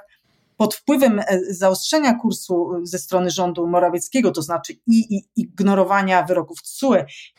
pod 0.58 0.76
wpływem 0.76 1.20
e, 1.20 1.40
zaostrzenia 1.50 2.14
kursu 2.14 2.70
ze 2.84 3.00
strony 3.00 3.32
rządu 3.32 3.68
Morawieckiego, 3.68 4.32
to 4.32 4.42
znaczy 4.42 4.74
i, 4.88 5.16
i 5.16 5.26
ignorowania 5.36 6.24
wyroków 6.24 6.62
TSUE 6.62 6.96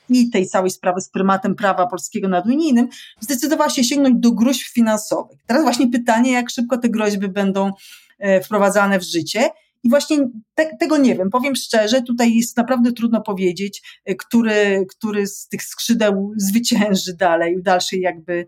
i 0.08 0.30
tej 0.30 0.46
całej 0.46 0.70
sprawy 0.70 1.00
z 1.00 1.08
prymatem 1.08 1.54
prawa 1.54 1.87
polskiego 1.87 2.28
nad 2.28 2.46
unijnym, 2.46 2.88
zdecydowała 3.20 3.70
się 3.70 3.84
sięgnąć 3.84 4.14
do 4.18 4.32
groźb 4.32 4.66
finansowych. 4.66 5.38
Teraz 5.46 5.62
właśnie 5.62 5.88
pytanie, 5.88 6.32
jak 6.32 6.50
szybko 6.50 6.78
te 6.78 6.88
groźby 6.88 7.28
będą 7.28 7.72
e, 8.18 8.40
wprowadzane 8.40 8.98
w 8.98 9.02
życie 9.02 9.50
i 9.85 9.90
właśnie 9.90 10.28
te, 10.54 10.76
tego 10.76 10.97
nie 10.97 11.14
wiem. 11.14 11.30
Powiem 11.30 11.56
szczerze, 11.56 12.02
tutaj 12.02 12.35
jest 12.35 12.56
naprawdę 12.56 12.92
trudno 12.92 13.23
powiedzieć, 13.23 14.00
y, 14.11 14.14
który, 14.16 14.87
który 14.90 15.26
z 15.26 15.49
tych 15.49 15.62
skrzydeł 15.62 16.32
zwycięży 16.37 17.16
dalej, 17.16 17.56
w 17.58 17.62
dalszej 17.62 18.00
jakby, 18.00 18.47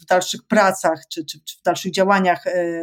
w 0.00 0.04
dalszych 0.08 0.40
pracach, 0.48 1.02
czy, 1.12 1.24
czy, 1.24 1.40
czy 1.44 1.58
w 1.58 1.62
dalszych 1.62 1.92
działaniach 1.92 2.46
e, 2.46 2.82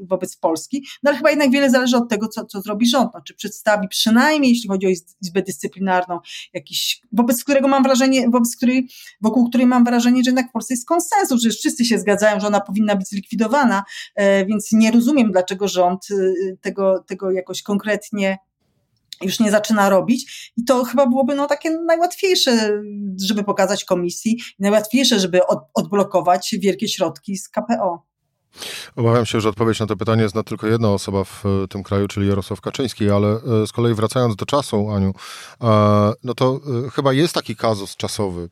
wobec 0.00 0.36
Polski. 0.36 0.86
No 1.02 1.10
ale 1.10 1.16
chyba 1.16 1.30
jednak 1.30 1.50
wiele 1.50 1.70
zależy 1.70 1.96
od 1.96 2.08
tego, 2.08 2.28
co, 2.28 2.44
co 2.44 2.60
zrobi 2.60 2.88
rząd. 2.88 3.10
No, 3.14 3.20
czy 3.20 3.34
przedstawi 3.34 3.88
przynajmniej, 3.88 4.52
jeśli 4.52 4.68
chodzi 4.68 4.86
o 4.86 4.90
Izbę 5.22 5.42
Dyscyplinarną, 5.42 6.18
jakiś, 6.52 7.02
wobec 7.12 7.44
którego 7.44 7.68
mam 7.68 7.82
wrażenie, 7.82 8.30
wobec 8.30 8.56
której, 8.56 8.88
wokół 9.20 9.48
której 9.48 9.66
mam 9.66 9.84
wrażenie, 9.84 10.24
że 10.24 10.28
jednak 10.28 10.48
w 10.48 10.52
Polsce 10.52 10.74
jest 10.74 10.88
konsensus, 10.88 11.42
że 11.42 11.50
wszyscy 11.50 11.84
się 11.84 11.98
zgadzają, 11.98 12.40
że 12.40 12.46
ona 12.46 12.60
powinna 12.60 12.96
być 12.96 13.08
zlikwidowana, 13.08 13.84
e, 14.14 14.46
więc 14.46 14.72
nie 14.72 14.90
rozumiem, 14.90 15.32
dlaczego 15.32 15.68
rząd 15.68 15.97
y, 16.10 16.58
tego, 16.60 17.04
tego 17.06 17.30
jakoś 17.30 17.62
konkretnie 17.62 18.38
już 19.22 19.40
nie 19.40 19.50
zaczyna 19.50 19.88
robić 19.88 20.52
i 20.56 20.64
to 20.64 20.84
chyba 20.84 21.06
byłoby 21.06 21.34
no 21.34 21.46
takie 21.46 21.70
najłatwiejsze, 21.70 22.82
żeby 23.26 23.44
pokazać 23.44 23.84
komisji, 23.84 24.38
najłatwiejsze, 24.58 25.20
żeby 25.20 25.46
od, 25.46 25.58
odblokować 25.74 26.56
wielkie 26.58 26.88
środki 26.88 27.36
z 27.36 27.48
KPO. 27.48 28.07
Obawiam 28.96 29.26
się, 29.26 29.40
że 29.40 29.48
odpowiedź 29.48 29.80
na 29.80 29.86
to 29.86 29.96
pytanie 29.96 30.28
zna 30.28 30.42
tylko 30.42 30.66
jedna 30.66 30.90
osoba 30.90 31.24
w 31.24 31.44
e, 31.46 31.68
tym 31.68 31.82
kraju, 31.82 32.08
czyli 32.08 32.28
Jarosław 32.28 32.60
Kaczyński, 32.60 33.10
ale 33.10 33.28
e, 33.28 33.66
z 33.66 33.72
kolei 33.72 33.94
wracając 33.94 34.36
do 34.36 34.46
czasu, 34.46 34.90
Aniu, 34.90 35.14
e, 35.62 36.12
no 36.24 36.34
to 36.34 36.60
chyba 36.92 37.12
jest 37.12 37.34
taki 37.34 37.56
kazus 37.56 37.96
czasowy, 37.96 38.48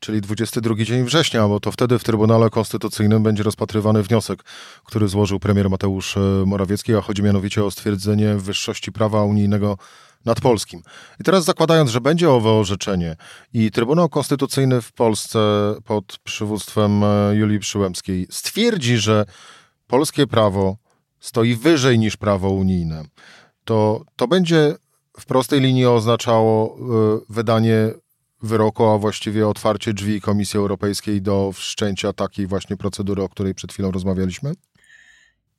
czyli 0.00 0.20
22 0.20 0.74
dzień 0.74 1.04
września, 1.04 1.48
bo 1.48 1.60
to 1.60 1.72
wtedy 1.72 1.98
w 1.98 2.04
Trybunale 2.04 2.50
Konstytucyjnym 2.50 3.22
będzie 3.22 3.42
rozpatrywany 3.42 4.02
wniosek, 4.02 4.42
który 4.84 5.08
złożył 5.08 5.40
premier 5.40 5.70
Mateusz 5.70 6.16
Morawiecki, 6.46 6.94
a 6.94 7.00
chodzi 7.00 7.22
mianowicie 7.22 7.64
o 7.64 7.70
stwierdzenie 7.70 8.34
wyższości 8.34 8.92
prawa 8.92 9.22
unijnego 9.22 9.78
nad 10.24 10.40
polskim. 10.40 10.82
I 11.20 11.24
teraz 11.24 11.44
zakładając, 11.44 11.90
że 11.90 12.00
będzie 12.00 12.30
owe 12.30 12.50
orzeczenie 12.50 13.16
i 13.52 13.70
Trybunał 13.70 14.08
Konstytucyjny 14.08 14.80
w 14.80 14.92
Polsce 14.92 15.38
pod 15.84 16.18
przywództwem 16.24 17.04
e, 17.04 17.34
Julii 17.34 17.58
Przyłębskiej 17.58 18.26
stwierdzi, 18.30 18.98
że 18.98 19.24
polskie 19.86 20.26
prawo 20.26 20.76
stoi 21.20 21.54
wyżej 21.54 21.98
niż 21.98 22.16
prawo 22.16 22.50
unijne, 22.50 23.04
to 23.64 24.04
to 24.16 24.28
będzie 24.28 24.74
w 25.20 25.26
prostej 25.26 25.60
linii 25.60 25.86
oznaczało 25.86 26.76
e, 26.76 27.20
wydanie 27.28 27.90
wyroku, 28.42 28.84
a 28.84 28.98
właściwie 28.98 29.48
otwarcie 29.48 29.92
drzwi 29.92 30.20
Komisji 30.20 30.58
Europejskiej 30.58 31.22
do 31.22 31.52
wszczęcia 31.52 32.12
takiej 32.12 32.46
właśnie 32.46 32.76
procedury, 32.76 33.22
o 33.22 33.28
której 33.28 33.54
przed 33.54 33.72
chwilą 33.72 33.90
rozmawialiśmy? 33.90 34.52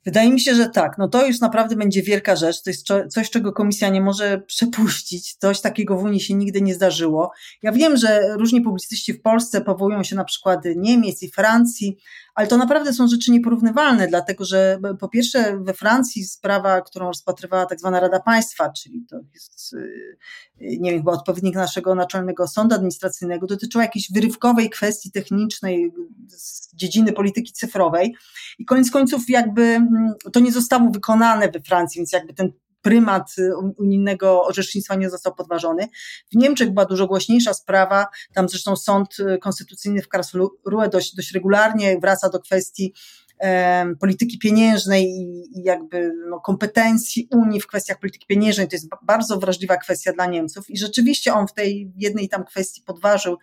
Wydaje 0.04 0.32
mi 0.32 0.40
się, 0.40 0.54
że 0.54 0.68
tak. 0.68 0.98
No 0.98 1.08
to 1.08 1.26
już 1.26 1.40
naprawdę 1.40 1.76
będzie 1.76 2.02
wielka 2.02 2.36
rzecz. 2.36 2.62
To 2.62 2.70
jest 2.70 2.86
coś, 3.08 3.30
czego 3.30 3.52
komisja 3.52 3.88
nie 3.88 4.00
może 4.00 4.38
przepuścić. 4.38 5.34
Coś 5.34 5.60
takiego 5.60 5.96
w 5.96 6.02
Unii 6.02 6.20
się 6.20 6.34
nigdy 6.34 6.62
nie 6.62 6.74
zdarzyło. 6.74 7.32
Ja 7.62 7.72
wiem, 7.72 7.96
że 7.96 8.36
różni 8.36 8.60
publicyści 8.60 9.12
w 9.12 9.22
Polsce 9.22 9.60
powołują 9.60 10.02
się 10.02 10.16
na 10.16 10.24
przykłady 10.24 10.74
Niemiec 10.76 11.22
i 11.22 11.30
Francji, 11.30 11.98
ale 12.34 12.46
to 12.46 12.56
naprawdę 12.56 12.92
są 12.92 13.08
rzeczy 13.08 13.32
nieporównywalne, 13.32 14.08
dlatego 14.08 14.44
że 14.44 14.78
po 15.00 15.08
pierwsze 15.08 15.58
we 15.60 15.74
Francji 15.74 16.24
sprawa, 16.24 16.80
którą 16.80 17.06
rozpatrywała 17.06 17.66
tak 17.66 17.80
zwana 17.80 18.00
Rada 18.00 18.20
Państwa, 18.20 18.72
czyli 18.72 19.06
to 19.10 19.16
jest, 19.34 19.72
y, 19.72 20.16
nie 20.60 20.90
wiem, 20.90 21.00
chyba 21.00 21.12
odpowiednik 21.12 21.54
naszego 21.54 21.94
naczelnego 21.94 22.48
sądu 22.48 22.74
administracyjnego, 22.74 23.46
dotyczyła 23.46 23.84
jakiejś 23.84 24.12
wyrywkowej 24.12 24.70
kwestii 24.70 25.10
technicznej 25.10 25.92
z 26.28 26.74
dziedziny 26.74 27.12
polityki 27.12 27.52
cyfrowej. 27.52 28.14
I 28.58 28.64
koniec 28.64 28.90
końców 28.90 29.28
jakby 29.28 29.62
mm, 29.62 30.14
to 30.32 30.40
nie 30.40 30.52
zostało 30.52 30.90
wykonane 30.90 31.48
we 31.48 31.60
Francji, 31.60 31.98
więc 31.98 32.12
jakby 32.12 32.34
ten 32.34 32.52
prymat 32.82 33.34
y, 33.38 33.56
unijnego 33.78 34.44
orzecznictwa 34.44 34.94
nie 34.94 35.10
został 35.10 35.34
podważony. 35.34 35.88
W 36.32 36.36
Niemczech 36.36 36.70
była 36.70 36.84
dużo 36.84 37.06
głośniejsza 37.06 37.54
sprawa, 37.54 38.06
tam 38.34 38.48
zresztą 38.48 38.76
sąd 38.76 39.16
y, 39.20 39.38
konstytucyjny 39.38 40.02
w 40.02 40.08
Karlsruhe 40.08 40.88
dość, 40.92 41.14
dość 41.14 41.32
regularnie 41.32 41.98
wraca 41.98 42.28
do 42.28 42.40
kwestii 42.40 42.94
polityki 44.00 44.38
pieniężnej 44.38 45.04
i, 45.04 45.50
jakby 45.54 46.12
no, 46.28 46.40
kompetencji 46.40 47.28
Unii 47.30 47.60
w 47.60 47.66
kwestiach 47.66 47.98
polityki 47.98 48.26
pieniężnej. 48.26 48.68
To 48.68 48.76
jest 48.76 48.88
bardzo 49.02 49.38
wrażliwa 49.38 49.76
kwestia 49.76 50.12
dla 50.12 50.26
Niemców 50.26 50.70
i 50.70 50.78
rzeczywiście 50.78 51.34
on 51.34 51.46
w 51.46 51.52
tej 51.52 51.92
jednej 51.96 52.28
tam 52.28 52.44
kwestii 52.44 52.82
podważył 52.82 53.38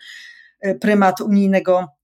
y, 0.65 0.75
prymat 0.75 1.21
unijnego 1.21 1.96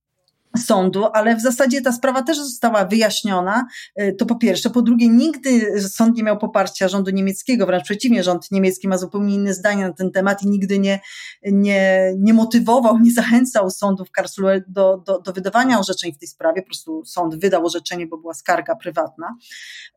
sądu, 0.58 1.06
ale 1.14 1.36
w 1.36 1.42
zasadzie 1.42 1.82
ta 1.82 1.92
sprawa 1.92 2.24
też 2.24 2.38
została 2.38 2.86
wyjaśniona. 2.86 3.68
Y, 4.02 4.16
to 4.20 4.26
po 4.26 4.36
pierwsze. 4.36 4.70
Po 4.70 4.82
drugie, 4.82 5.08
nigdy 5.08 5.82
sąd 5.82 6.18
nie 6.18 6.24
miał 6.24 6.38
poparcia 6.38 6.88
rządu 6.88 7.12
niemieckiego, 7.12 7.66
wręcz 7.66 7.84
przeciwnie, 7.84 8.24
rząd 8.24 8.52
niemiecki 8.52 8.88
ma 8.88 8.98
zupełnie 8.98 9.36
inne 9.36 9.54
zdanie 9.54 9.88
na 9.88 9.94
ten 9.94 10.12
temat 10.12 10.44
i 10.44 10.50
nigdy 10.50 10.80
nie, 10.80 11.00
nie, 11.44 12.14
nie 12.18 12.34
motywował, 12.34 13.00
nie 13.00 13.12
zachęcał 13.12 13.70
sądów 13.70 14.12
Karlsruhe 14.12 14.62
do, 14.68 14.98
do, 14.98 15.20
do 15.20 15.34
wydawania 15.34 15.80
orzeczeń 15.80 16.14
w 16.14 16.18
tej 16.18 16.28
sprawie. 16.28 16.62
Po 16.62 16.66
prostu 16.66 17.06
sąd 17.06 17.36
wydał 17.36 17.66
orzeczenie, 17.66 18.08
bo 18.08 18.18
była 18.18 18.34
skarga 18.34 18.76
prywatna. 18.76 19.36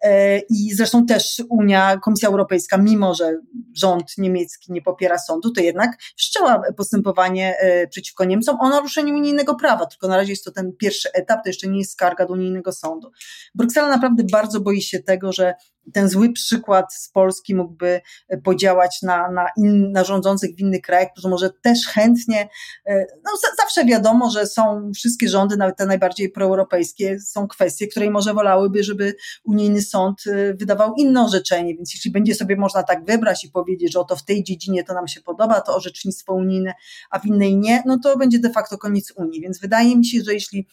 Y, 0.04 0.08
I 0.50 0.74
zresztą 0.74 1.06
też 1.06 1.42
Unia, 1.48 1.98
Komisja 1.98 2.28
Europejska, 2.28 2.78
mimo 2.78 3.14
że 3.14 3.40
rząd 3.74 4.18
niemiecki 4.18 4.72
nie 4.72 4.82
popiera 4.82 5.18
sądu, 5.18 5.50
to 5.50 5.60
jednak 5.60 5.98
wszczęła 6.16 6.62
postępowanie 6.76 7.54
y, 7.84 7.88
przeciwko 7.88 8.24
Niemcom 8.24 8.60
o 8.60 8.68
naruszeniu 8.68 9.14
unijnego 9.14 9.54
prawa, 9.54 9.86
tylko 9.86 10.08
na 10.08 10.16
razie 10.16 10.32
jest 10.32 10.45
to 10.46 10.52
ten 10.52 10.72
pierwszy 10.76 11.12
etap, 11.12 11.42
to 11.42 11.48
jeszcze 11.48 11.68
nie 11.68 11.78
jest 11.78 11.92
skarga 11.92 12.26
do 12.26 12.32
unijnego 12.32 12.72
sądu. 12.72 13.10
Bruksela 13.54 13.88
naprawdę 13.88 14.24
bardzo 14.32 14.60
boi 14.60 14.82
się 14.82 15.02
tego, 15.02 15.32
że 15.32 15.54
ten 15.92 16.08
zły 16.08 16.32
przykład 16.32 16.94
z 16.94 17.08
Polski 17.08 17.54
mógłby 17.54 18.00
e, 18.28 18.38
podziałać 18.38 19.02
na, 19.02 19.30
na, 19.30 19.46
in, 19.56 19.92
na 19.92 20.04
rządzących 20.04 20.56
w 20.56 20.60
innych 20.60 20.82
krajach, 20.82 21.08
którzy 21.12 21.28
może 21.28 21.50
też 21.50 21.86
chętnie, 21.86 22.48
e, 22.86 23.06
no 23.24 23.30
zawsze 23.58 23.84
wiadomo, 23.84 24.30
że 24.30 24.46
są 24.46 24.90
wszystkie 24.94 25.28
rządy, 25.28 25.56
nawet 25.56 25.76
te 25.76 25.86
najbardziej 25.86 26.30
proeuropejskie, 26.30 27.20
są 27.20 27.48
kwestie, 27.48 27.86
które 27.86 28.10
może 28.10 28.34
wolałyby, 28.34 28.84
żeby 28.84 29.14
unijny 29.44 29.82
sąd 29.82 30.26
e, 30.26 30.54
wydawał 30.54 30.94
inne 30.94 31.24
orzeczenie, 31.24 31.76
więc 31.76 31.94
jeśli 31.94 32.10
będzie 32.10 32.34
sobie 32.34 32.56
można 32.56 32.82
tak 32.82 33.04
wybrać 33.04 33.44
i 33.44 33.50
powiedzieć, 33.50 33.92
że 33.92 34.00
oto 34.00 34.16
w 34.16 34.24
tej 34.24 34.44
dziedzinie 34.44 34.84
to 34.84 34.94
nam 34.94 35.08
się 35.08 35.20
podoba, 35.20 35.60
to 35.60 35.76
orzecznictwo 35.76 36.32
unijne, 36.32 36.74
a 37.10 37.18
w 37.18 37.26
innej 37.26 37.56
nie, 37.56 37.82
no 37.86 37.98
to 38.02 38.16
będzie 38.16 38.38
de 38.38 38.50
facto 38.50 38.78
koniec 38.78 39.12
Unii, 39.16 39.40
więc 39.40 39.60
wydaje 39.60 39.96
mi 39.96 40.06
się, 40.06 40.18
że 40.24 40.34
jeśli 40.34 40.66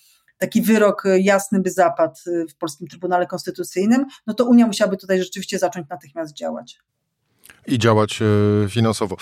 taki 0.43 0.61
wyrok 0.61 1.05
e, 1.05 1.19
jasny 1.19 1.59
by 1.59 1.71
zapadł 1.71 2.15
e, 2.27 2.47
w 2.47 2.55
polskim 2.55 2.87
Trybunale 2.87 3.27
Konstytucyjnym, 3.27 4.05
no 4.27 4.33
to 4.33 4.45
Unia 4.45 4.67
musiałaby 4.67 4.97
tutaj 4.97 5.19
rzeczywiście 5.19 5.59
zacząć 5.59 5.89
natychmiast 5.89 6.33
działać. 6.33 6.79
I 7.67 7.79
działać 7.79 8.19
e, 8.21 8.25
finansowo. 8.69 9.17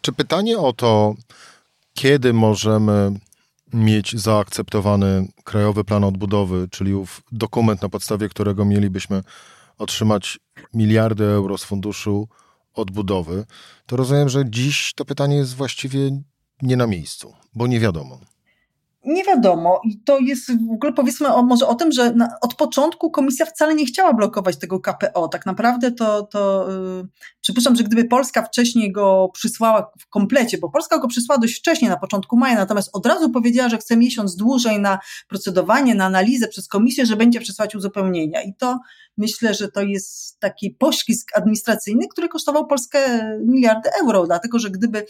Czy 0.00 0.12
pytanie 0.12 0.58
o 0.58 0.72
to, 0.72 1.14
kiedy 1.94 2.32
możemy 2.32 3.12
mieć 3.72 4.20
zaakceptowany 4.20 5.28
Krajowy 5.44 5.84
Plan 5.84 6.04
Odbudowy, 6.04 6.68
czyli 6.70 6.94
ów 6.94 7.22
dokument, 7.32 7.82
na 7.82 7.88
podstawie 7.88 8.28
którego 8.28 8.64
mielibyśmy 8.64 9.22
otrzymać 9.78 10.38
miliardy 10.74 11.24
euro 11.24 11.58
z 11.58 11.64
funduszu 11.64 12.28
odbudowy, 12.74 13.44
to 13.86 13.96
rozumiem, 13.96 14.28
że 14.28 14.50
dziś 14.50 14.92
to 14.96 15.04
pytanie 15.04 15.36
jest 15.36 15.54
właściwie 15.54 16.20
nie 16.62 16.76
na 16.76 16.86
miejscu, 16.86 17.34
bo 17.54 17.66
nie 17.66 17.80
wiadomo. 17.80 18.20
Nie 19.04 19.24
wiadomo. 19.24 19.80
I 19.84 20.00
to 20.00 20.18
jest 20.18 20.52
w 20.68 20.72
ogóle 20.72 20.92
powiedzmy 20.92 21.34
o, 21.34 21.42
może 21.42 21.66
o 21.66 21.74
tym, 21.74 21.92
że 21.92 22.12
na, 22.12 22.28
od 22.40 22.54
początku 22.54 23.10
komisja 23.10 23.46
wcale 23.46 23.74
nie 23.74 23.86
chciała 23.86 24.12
blokować 24.12 24.56
tego 24.58 24.80
KPO. 24.80 25.28
Tak 25.28 25.46
naprawdę 25.46 25.92
to, 25.92 26.22
to 26.22 26.66
yy, 26.70 27.08
przypuszczam, 27.40 27.76
że 27.76 27.82
gdyby 27.82 28.04
Polska 28.04 28.42
wcześniej 28.42 28.92
go 28.92 29.30
przysłała 29.34 29.92
w 30.00 30.08
komplecie, 30.08 30.58
bo 30.58 30.70
Polska 30.70 30.98
go 30.98 31.08
przysłała 31.08 31.40
dość 31.40 31.58
wcześnie, 31.58 31.88
na 31.88 31.96
początku 31.96 32.36
maja, 32.36 32.54
natomiast 32.54 32.90
od 32.92 33.06
razu 33.06 33.30
powiedziała, 33.30 33.68
że 33.68 33.78
chce 33.78 33.96
miesiąc 33.96 34.36
dłużej 34.36 34.80
na 34.80 34.98
procedowanie, 35.28 35.94
na 35.94 36.04
analizę 36.04 36.48
przez 36.48 36.68
komisję, 36.68 37.06
że 37.06 37.16
będzie 37.16 37.40
przesłać 37.40 37.74
uzupełnienia. 37.74 38.42
I 38.42 38.54
to 38.54 38.78
myślę, 39.16 39.54
że 39.54 39.68
to 39.68 39.82
jest 39.82 40.38
taki 40.40 40.70
poślizg 40.70 41.30
administracyjny, 41.36 42.08
który 42.08 42.28
kosztował 42.28 42.66
Polskę 42.66 42.98
miliardy 43.46 43.90
euro, 44.02 44.26
dlatego 44.26 44.58
że 44.58 44.70
gdyby 44.70 45.06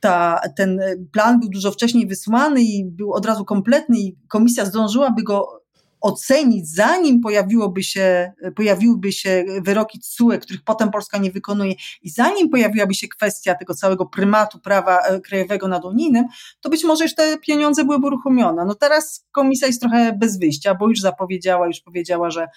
ta, 0.00 0.40
ten 0.56 0.80
plan 1.12 1.40
był 1.40 1.48
dużo 1.48 1.70
wcześniej 1.70 2.06
wysłany 2.06 2.62
i 2.62 2.84
był 2.84 3.12
od 3.12 3.26
razu 3.26 3.44
kompletny 3.44 3.98
i 3.98 4.16
komisja 4.28 4.64
zdążyłaby 4.64 5.22
go 5.22 5.58
ocenić, 6.00 6.74
zanim 6.74 7.20
pojawiłoby 7.20 7.82
się, 7.82 8.32
pojawiłyby 8.56 9.12
się 9.12 9.44
wyroki 9.62 10.00
TSUE, 10.00 10.38
których 10.38 10.64
potem 10.64 10.90
Polska 10.90 11.18
nie 11.18 11.30
wykonuje 11.30 11.74
i 12.02 12.10
zanim 12.10 12.50
pojawiłaby 12.50 12.94
się 12.94 13.08
kwestia 13.08 13.54
tego 13.54 13.74
całego 13.74 14.06
prymatu 14.06 14.58
prawa 14.60 14.98
e, 15.00 15.20
krajowego 15.20 15.68
nad 15.68 15.84
unijnym, 15.84 16.24
to 16.60 16.70
być 16.70 16.84
może 16.84 17.04
już 17.04 17.14
te 17.14 17.38
pieniądze 17.38 17.84
byłyby 17.84 18.06
uruchomione. 18.06 18.64
No 18.64 18.74
teraz 18.74 19.26
komisja 19.32 19.66
jest 19.66 19.80
trochę 19.80 20.12
bez 20.12 20.38
wyjścia, 20.38 20.74
bo 20.74 20.88
już 20.88 21.00
zapowiedziała, 21.00 21.66
już 21.66 21.80
powiedziała, 21.80 22.30
że 22.30 22.48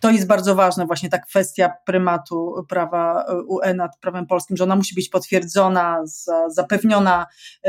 to 0.00 0.10
jest 0.10 0.26
bardzo 0.26 0.54
ważne, 0.54 0.86
właśnie 0.86 1.08
ta 1.08 1.18
kwestia 1.18 1.72
prymatu 1.86 2.54
prawa 2.68 3.26
UE 3.46 3.74
nad 3.74 3.98
prawem 4.00 4.26
polskim, 4.26 4.56
że 4.56 4.64
ona 4.64 4.76
musi 4.76 4.94
być 4.94 5.08
potwierdzona, 5.08 6.00
za, 6.04 6.50
zapewniona 6.50 7.26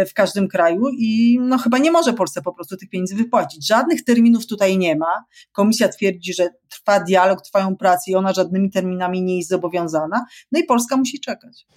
w 0.10 0.14
każdym 0.14 0.48
kraju 0.48 0.90
i 0.98 1.40
no 1.42 1.58
chyba 1.58 1.78
nie 1.78 1.92
może 1.92 2.14
Polsce 2.14 2.42
po 2.42 2.54
prostu 2.54 2.78
tych 2.78 2.90
pieniędzy 2.90 3.16
wypłacić. 3.16 3.68
Żadnych 3.68 4.04
terminów 4.04 4.48
tutaj 4.48 4.78
nie 4.78 4.96
ma. 4.96 5.24
Komisja 5.52 5.90
twierdzi, 5.90 6.34
że 6.34 6.50
trwa 6.70 7.00
dialog, 7.00 7.42
trwają 7.42 7.76
prace 7.76 8.12
i 8.12 8.16
ona 8.16 8.34
żadnymi 8.34 8.72
terminami 8.72 9.22
nie 9.22 9.38
jest 9.38 9.50
zobowiązana. 9.50 10.26
No 10.52 10.60
i 10.60 10.64
Polska 10.64 10.98
musi 10.98 11.20
czekać. 11.20 11.68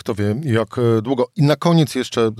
Kto 0.00 0.14
wie, 0.14 0.36
jak 0.44 0.78
e, 0.78 1.02
długo. 1.02 1.28
I 1.36 1.42
na 1.42 1.56
koniec 1.56 1.94
jeszcze 1.94 2.20
e, 2.20 2.32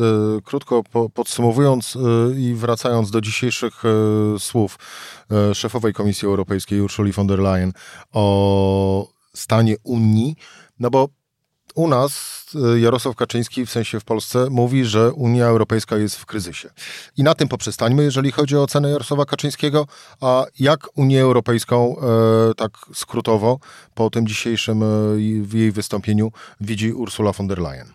krótko 0.44 0.82
podsumowując 1.14 1.96
e, 1.96 2.00
i 2.40 2.54
wracając 2.54 3.10
do 3.10 3.20
dzisiejszych 3.20 3.82
słów 4.38 4.78
szefowej 5.54 5.92
Komisji 5.92 6.26
Europejskiej 6.26 6.80
Ursuli 6.80 7.12
von 7.12 7.26
der 7.26 7.38
Leyen 7.38 7.72
o 8.12 9.08
stanie 9.34 9.76
Unii, 9.82 10.36
no 10.78 10.90
bo 10.90 11.08
u 11.74 11.88
nas 11.88 12.44
y, 12.74 12.80
Jarosław 12.80 13.16
Kaczyński, 13.16 13.66
w 13.66 13.70
sensie 13.70 14.00
w 14.00 14.04
Polsce, 14.04 14.46
mówi, 14.50 14.84
że 14.84 15.12
Unia 15.12 15.46
Europejska 15.46 15.96
jest 15.96 16.16
w 16.16 16.26
kryzysie. 16.26 16.70
I 17.16 17.22
na 17.22 17.34
tym 17.34 17.48
poprzestańmy, 17.48 18.02
jeżeli 18.02 18.32
chodzi 18.32 18.56
o 18.56 18.62
ocenę 18.62 18.90
Jarosława 18.90 19.24
Kaczyńskiego. 19.24 19.86
A 20.20 20.46
jak 20.58 20.98
Unię 20.98 21.22
Europejską, 21.22 21.96
e, 22.50 22.54
tak 22.54 22.70
skrótowo, 22.94 23.58
po 23.94 24.10
tym 24.10 24.26
dzisiejszym 24.26 24.82
e, 24.82 24.86
jej 25.54 25.72
wystąpieniu 25.72 26.32
widzi 26.60 26.92
Ursula 26.92 27.32
von 27.32 27.48
der 27.48 27.58
Leyen? 27.58 27.92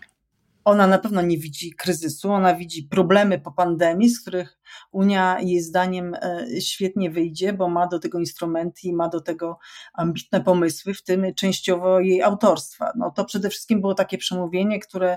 ona 0.66 0.86
na 0.86 0.98
pewno 0.98 1.22
nie 1.22 1.38
widzi 1.38 1.74
kryzysu, 1.74 2.32
ona 2.32 2.54
widzi 2.54 2.82
problemy 2.82 3.40
po 3.40 3.52
pandemii, 3.52 4.10
z 4.10 4.20
których 4.20 4.58
Unia 4.92 5.40
jej 5.40 5.60
zdaniem 5.60 6.14
e, 6.14 6.46
świetnie 6.60 7.10
wyjdzie, 7.10 7.52
bo 7.52 7.68
ma 7.68 7.86
do 7.86 7.98
tego 7.98 8.18
instrumenty 8.18 8.80
i 8.84 8.92
ma 8.92 9.08
do 9.08 9.20
tego 9.20 9.58
ambitne 9.94 10.40
pomysły, 10.40 10.94
w 10.94 11.02
tym 11.02 11.34
częściowo 11.34 12.00
jej 12.00 12.22
autorstwa. 12.22 12.92
No 12.96 13.10
to 13.10 13.24
przede 13.24 13.50
wszystkim 13.50 13.80
było 13.80 13.94
takie 13.94 14.18
przemówienie, 14.18 14.80
które 14.80 15.16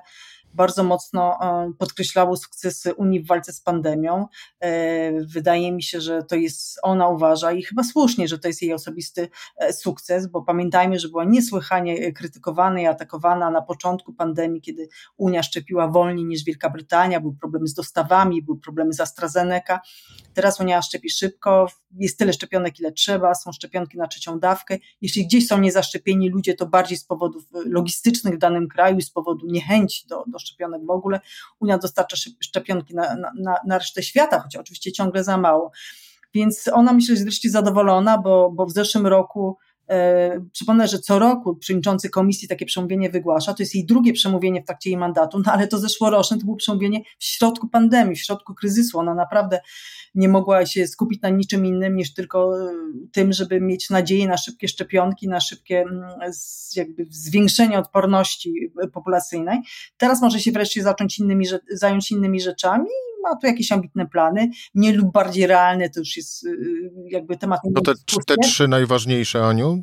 bardzo 0.53 0.83
mocno 0.83 1.38
e, 1.41 1.73
podkreślało 1.77 2.38
sukcesy 2.38 2.93
Unii 2.93 3.23
w 3.23 3.27
walce 3.27 3.53
z 3.53 3.62
pandemią. 3.62 4.27
E, 4.59 5.12
wydaje 5.21 5.71
mi 5.71 5.83
się, 5.83 6.01
że 6.01 6.23
to 6.23 6.35
jest, 6.35 6.79
ona 6.83 7.07
uważa 7.07 7.51
i 7.51 7.63
chyba 7.63 7.83
słusznie, 7.83 8.27
że 8.27 8.39
to 8.39 8.47
jest 8.47 8.62
jej 8.62 8.73
osobisty 8.73 9.29
sukces, 9.71 10.27
bo 10.27 10.41
pamiętajmy, 10.41 10.99
że 10.99 11.09
była 11.09 11.23
niesłychanie 11.23 12.13
krytykowana 12.13 12.81
i 12.81 12.85
atakowana 12.85 13.51
na 13.51 13.62
początku 13.62 14.13
pandemii, 14.13 14.62
kiedy 14.62 14.89
Unia 15.17 15.43
szczepiła 15.43 15.88
wolniej 15.88 16.25
niż 16.25 16.43
Wielka 16.43 16.69
Brytania, 16.69 17.19
były 17.19 17.35
problemy 17.35 17.67
z 17.67 17.73
dostawami, 17.73 18.43
były 18.43 18.59
problemy 18.59 18.93
z 18.93 18.99
AstraZeneca. 18.99 19.38
Teraz 20.34 20.60
Unia 20.60 20.82
szczepi 20.82 21.10
szybko, 21.10 21.67
jest 21.97 22.19
tyle 22.19 22.34
szczepionek, 22.34 22.80
ile 22.80 22.91
trzeba, 22.91 23.36
są 23.36 23.52
szczepionki 23.52 23.97
na 23.97 24.08
trzecią 24.08 24.39
dawkę. 24.39 24.78
Jeśli 25.02 25.25
gdzieś 25.25 25.47
są 25.47 25.60
niezaszczepieni 25.60 26.30
ludzie, 26.30 26.54
to 26.54 26.65
bardziej 26.65 26.97
z 26.97 27.04
powodów 27.04 27.43
logistycznych 27.65 28.36
w 28.36 28.38
danym 28.38 28.67
kraju 28.67 28.97
i 28.97 29.02
z 29.02 29.12
powodu 29.12 29.45
niechęci 29.47 30.08
do, 30.08 30.23
do 30.28 30.39
szczepionek 30.39 30.86
w 30.86 30.89
ogóle. 30.89 31.19
Unia 31.60 31.78
dostarcza 31.78 32.17
szczepionki 32.39 32.95
na, 32.95 33.15
na, 33.15 33.56
na 33.67 33.78
resztę 33.78 34.04
świata, 34.04 34.39
choć 34.39 34.56
oczywiście 34.56 34.91
ciągle 34.91 35.23
za 35.23 35.38
mało. 35.38 35.71
Więc 36.34 36.67
ona 36.73 36.93
myślę, 36.93 37.08
że 37.08 37.13
jest 37.13 37.23
wreszcie 37.23 37.49
zadowolona, 37.49 38.17
bo, 38.17 38.52
bo 38.52 38.65
w 38.65 38.71
zeszłym 38.71 39.08
roku 39.08 39.58
E, 39.68 39.68
przypomnę, 40.52 40.88
że 40.88 40.99
co 40.99 41.19
roku 41.19 41.56
przewodniczący 41.56 42.10
komisji 42.10 42.47
takie 42.47 42.65
przemówienie 42.65 43.10
wygłasza. 43.10 43.54
To 43.54 43.63
jest 43.63 43.75
jej 43.75 43.86
drugie 43.86 44.13
przemówienie 44.13 44.62
w 44.62 44.65
trakcie 44.65 44.89
jej 44.89 44.99
mandatu, 44.99 45.41
no 45.45 45.52
ale 45.52 45.67
to 45.67 45.78
zeszłoroczne 45.78 46.38
to 46.38 46.45
było 46.45 46.58
przemówienie 46.58 47.02
w 47.19 47.23
środku 47.23 47.67
pandemii, 47.67 48.15
w 48.15 48.21
środku 48.21 48.54
kryzysu. 48.54 48.99
Ona 48.99 49.13
naprawdę 49.15 49.60
nie 50.15 50.30
mogła 50.30 50.65
się 50.65 50.88
skupić 50.88 51.21
na 51.21 51.30
niczym 51.30 51.65
innym 51.65 51.95
niż 51.95 52.13
tylko 52.13 52.60
e, 52.60 52.73
tym, 53.12 53.34
żeby 53.34 53.62
mieć 53.62 53.89
nadzieję 53.89 54.28
na 54.28 54.38
szybkie 54.38 54.67
szczepionki, 54.67 55.28
na 55.28 55.39
szybkie 55.41 55.82
mm, 55.82 56.10
jakby 56.75 57.06
zwiększenie 57.10 57.80
odporności 57.80 58.54
populacyjnej. 58.93 59.60
Teraz 59.97 60.21
może 60.21 60.39
się 60.39 60.52
wreszcie 60.52 60.84
zacząć 60.84 61.19
innymi, 61.19 61.45
zająć 61.71 62.12
innymi 62.12 62.41
rzeczami 62.41 62.89
ma 63.23 63.36
tu 63.36 63.47
jakieś 63.47 63.71
ambitne 63.71 64.08
plany, 64.08 64.49
mniej 64.73 64.93
lub 64.93 65.12
bardziej 65.12 65.47
realne, 65.47 65.89
to 65.89 65.99
już 65.99 66.17
jest 66.17 66.45
y, 66.45 66.49
y, 66.49 66.91
jakby 67.10 67.38
temat. 67.38 67.60
To 67.75 67.82
te, 67.82 67.93
te 68.25 68.36
trzy 68.43 68.67
najważniejsze, 68.67 69.45
Aniu, 69.45 69.82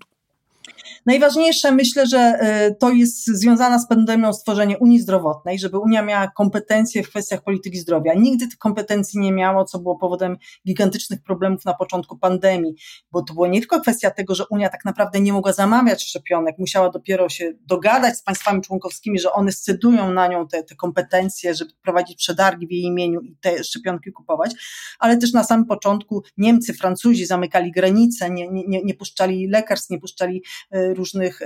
Najważniejsze 1.06 1.72
myślę, 1.72 2.06
że 2.06 2.38
y, 2.70 2.74
to 2.74 2.90
jest 2.90 3.26
związane 3.26 3.80
z 3.80 3.88
pandemią 3.88 4.32
stworzenie 4.32 4.78
Unii 4.78 5.00
Zdrowotnej, 5.00 5.58
żeby 5.58 5.78
Unia 5.78 6.02
miała 6.02 6.30
kompetencje 6.36 7.02
w 7.02 7.08
kwestiach 7.08 7.42
polityki 7.42 7.78
zdrowia. 7.78 8.14
Nigdy 8.14 8.48
tych 8.48 8.58
kompetencji 8.58 9.20
nie 9.20 9.32
miało, 9.32 9.64
co 9.64 9.78
było 9.78 9.98
powodem 9.98 10.36
gigantycznych 10.66 11.22
problemów 11.22 11.64
na 11.64 11.74
początku 11.74 12.18
pandemii, 12.18 12.74
bo 13.12 13.22
to 13.22 13.34
była 13.34 13.48
nie 13.48 13.60
tylko 13.60 13.80
kwestia 13.80 14.10
tego, 14.10 14.34
że 14.34 14.44
Unia 14.50 14.68
tak 14.68 14.84
naprawdę 14.84 15.20
nie 15.20 15.32
mogła 15.32 15.52
zamawiać 15.52 16.04
szczepionek, 16.04 16.58
musiała 16.58 16.90
dopiero 16.90 17.28
się 17.28 17.52
dogadać 17.60 18.18
z 18.18 18.22
państwami 18.22 18.62
członkowskimi, 18.62 19.18
że 19.18 19.32
one 19.32 19.52
scedują 19.52 20.12
na 20.12 20.26
nią 20.26 20.48
te, 20.48 20.62
te 20.62 20.74
kompetencje, 20.74 21.54
żeby 21.54 21.70
prowadzić 21.82 22.16
przetargi 22.16 22.66
w 22.66 22.70
jej 22.70 22.82
imieniu 22.82 23.20
i 23.20 23.36
te 23.40 23.64
szczepionki 23.64 24.12
kupować, 24.12 24.54
ale 24.98 25.16
też 25.16 25.32
na 25.32 25.44
samym 25.44 25.66
początku 25.66 26.22
Niemcy, 26.36 26.74
Francuzi 26.74 27.26
zamykali 27.26 27.72
granice, 27.72 28.30
nie, 28.30 28.48
nie, 28.50 28.82
nie 28.84 28.94
puszczali 28.94 29.48
lekarstw, 29.48 29.90
nie 29.90 29.98
puszczali 29.98 30.42
y, 30.74 30.95
różnych 30.96 31.40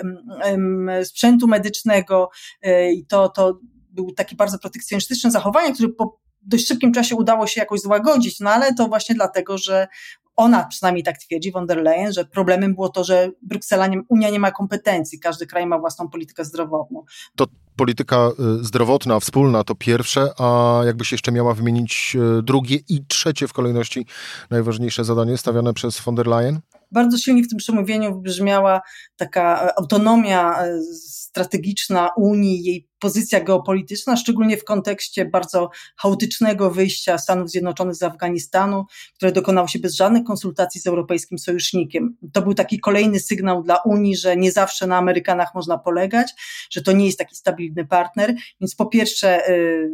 sprzętu 1.05 1.49
medycznego 1.49 2.31
e, 2.63 2.93
i 2.93 3.07
to, 3.07 3.29
to 3.29 3.59
był 3.91 4.13
taki 4.13 4.37
bardzo 4.37 4.59
protekcjonistyczny 4.59 5.31
zachowanie, 5.31 5.75
który 5.75 5.89
po 5.89 6.21
dość 6.43 6.69
szybkim 6.69 6.93
czasie 6.93 7.17
udało 7.17 7.47
się 7.47 7.61
jakoś 7.61 7.81
złagodzić, 7.81 8.41
no 8.41 8.51
ale 8.51 8.75
to 8.75 8.89
właśnie 8.89 9.15
dlatego, 9.15 9.59
że 9.59 9.89
ona 10.37 10.65
przynajmniej 10.65 11.05
tak 11.05 11.19
twierdzi, 11.19 11.53
von 11.53 11.67
der 11.67 11.83
Leyen, 11.83 12.13
że 12.13 12.25
problemem 12.25 12.75
było 12.75 12.89
to, 12.89 13.05
że 13.05 13.31
Bruksela, 13.43 13.87
nie, 13.87 14.03
Unia 14.09 14.31
nie 14.31 14.39
ma 14.39 14.51
kompetencji, 14.51 15.21
każdy 15.21 15.47
kraj 15.47 15.67
ma 15.67 15.79
własną 15.79 16.09
politykę 16.09 16.45
zdrowotną. 16.45 17.05
To 17.37 17.47
polityka 17.77 18.31
y, 18.61 18.65
zdrowotna, 18.65 19.21
wspólna 19.21 19.65
to 19.65 19.75
pierwsze, 19.75 20.29
a 20.39 20.81
jakbyś 20.87 21.13
jeszcze 21.13 21.33
miała 21.33 21.55
wymienić 21.55 22.17
y, 22.39 22.43
drugie 22.43 22.79
i 22.89 23.05
trzecie 23.09 23.49
w 23.49 23.53
kolejności 23.53 24.07
najważniejsze 24.51 25.05
zadanie 25.05 25.39
stawiane 25.39 25.75
przez 25.75 26.01
von 26.01 26.15
der 26.15 26.27
Leyen? 26.27 26.61
Bardzo 26.93 27.19
silnie 27.19 27.43
w 27.43 27.49
tym 27.49 27.59
przemówieniu 27.59 28.15
wybrzmiała 28.15 28.81
taka 29.17 29.75
autonomia 29.77 30.65
y, 30.67 30.83
strategiczna 31.31 32.11
Unii, 32.17 32.65
jej 32.65 32.91
pozycja 33.01 33.41
geopolityczna, 33.41 34.17
szczególnie 34.17 34.57
w 34.57 34.65
kontekście 34.65 35.25
bardzo 35.25 35.71
chaotycznego 35.97 36.71
wyjścia 36.71 37.19
Stanów 37.19 37.51
Zjednoczonych 37.51 37.95
z 37.95 38.03
Afganistanu, 38.03 38.85
które 39.17 39.33
dokonało 39.33 39.69
się 39.69 39.79
bez 39.79 39.95
żadnych 39.95 40.25
konsultacji 40.25 40.81
z 40.81 40.87
europejskim 40.87 41.39
sojusznikiem. 41.39 42.17
To 42.33 42.43
był 42.43 42.55
taki 42.55 42.81
kolejny 42.81 43.21
sygnał 43.21 43.63
dla 43.63 43.77
Unii, 43.77 44.17
że 44.17 44.37
nie 44.37 44.53
zawsze 44.53 44.87
na 44.87 44.97
Amerykanach 44.97 45.55
można 45.55 45.79
polegać, 45.79 46.33
że 46.71 46.83
to 46.83 46.93
nie 46.93 47.07
jest 47.07 47.19
taki 47.19 47.37
stabilny 47.37 47.60
partner. 47.89 48.35
Więc 48.61 48.75
po 48.75 48.87
pierwsze, 48.87 49.51
y, 49.51 49.91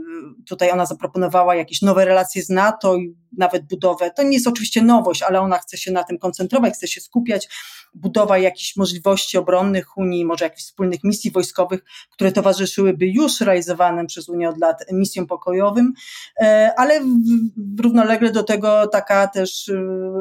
tutaj 0.48 0.70
ona 0.70 0.86
zaproponowała 0.86 1.54
jakieś 1.54 1.82
nowe 1.82 2.04
relacje 2.04 2.42
z 2.42 2.48
NATO 2.48 2.96
i 2.96 3.16
nawet 3.38 3.66
budowę. 3.66 4.10
To 4.10 4.22
nie 4.22 4.32
jest 4.32 4.46
oczywiście 4.46 4.82
nowość, 4.82 5.22
ale 5.22 5.40
ona 5.40 5.58
chce 5.58 5.76
się 5.76 5.92
na 5.92 6.04
tym 6.04 6.18
koncentrować, 6.18 6.74
chce 6.74 6.88
się 6.88 7.00
skupiać. 7.00 7.48
Budowa 7.94 8.38
jakichś 8.38 8.76
możliwości 8.76 9.38
obronnych 9.38 9.96
Unii, 9.96 10.24
może 10.24 10.44
jakichś 10.44 10.64
wspólnych 10.64 11.04
misji 11.04 11.30
wojskowych, 11.30 11.84
które 12.10 12.32
towarzyszyły 12.32 12.86
byłyby 12.96 13.06
już 13.06 13.40
realizowanym 13.40 14.06
przez 14.06 14.28
Unię 14.28 14.48
od 14.48 14.58
lat 14.58 14.84
misją 14.92 15.26
pokojowym, 15.26 15.92
e, 16.40 16.72
ale 16.76 17.00
równolegle 17.80 18.32
do 18.32 18.42
tego 18.42 18.86
taka 18.86 19.28
też 19.28 19.68
e, 19.68 19.74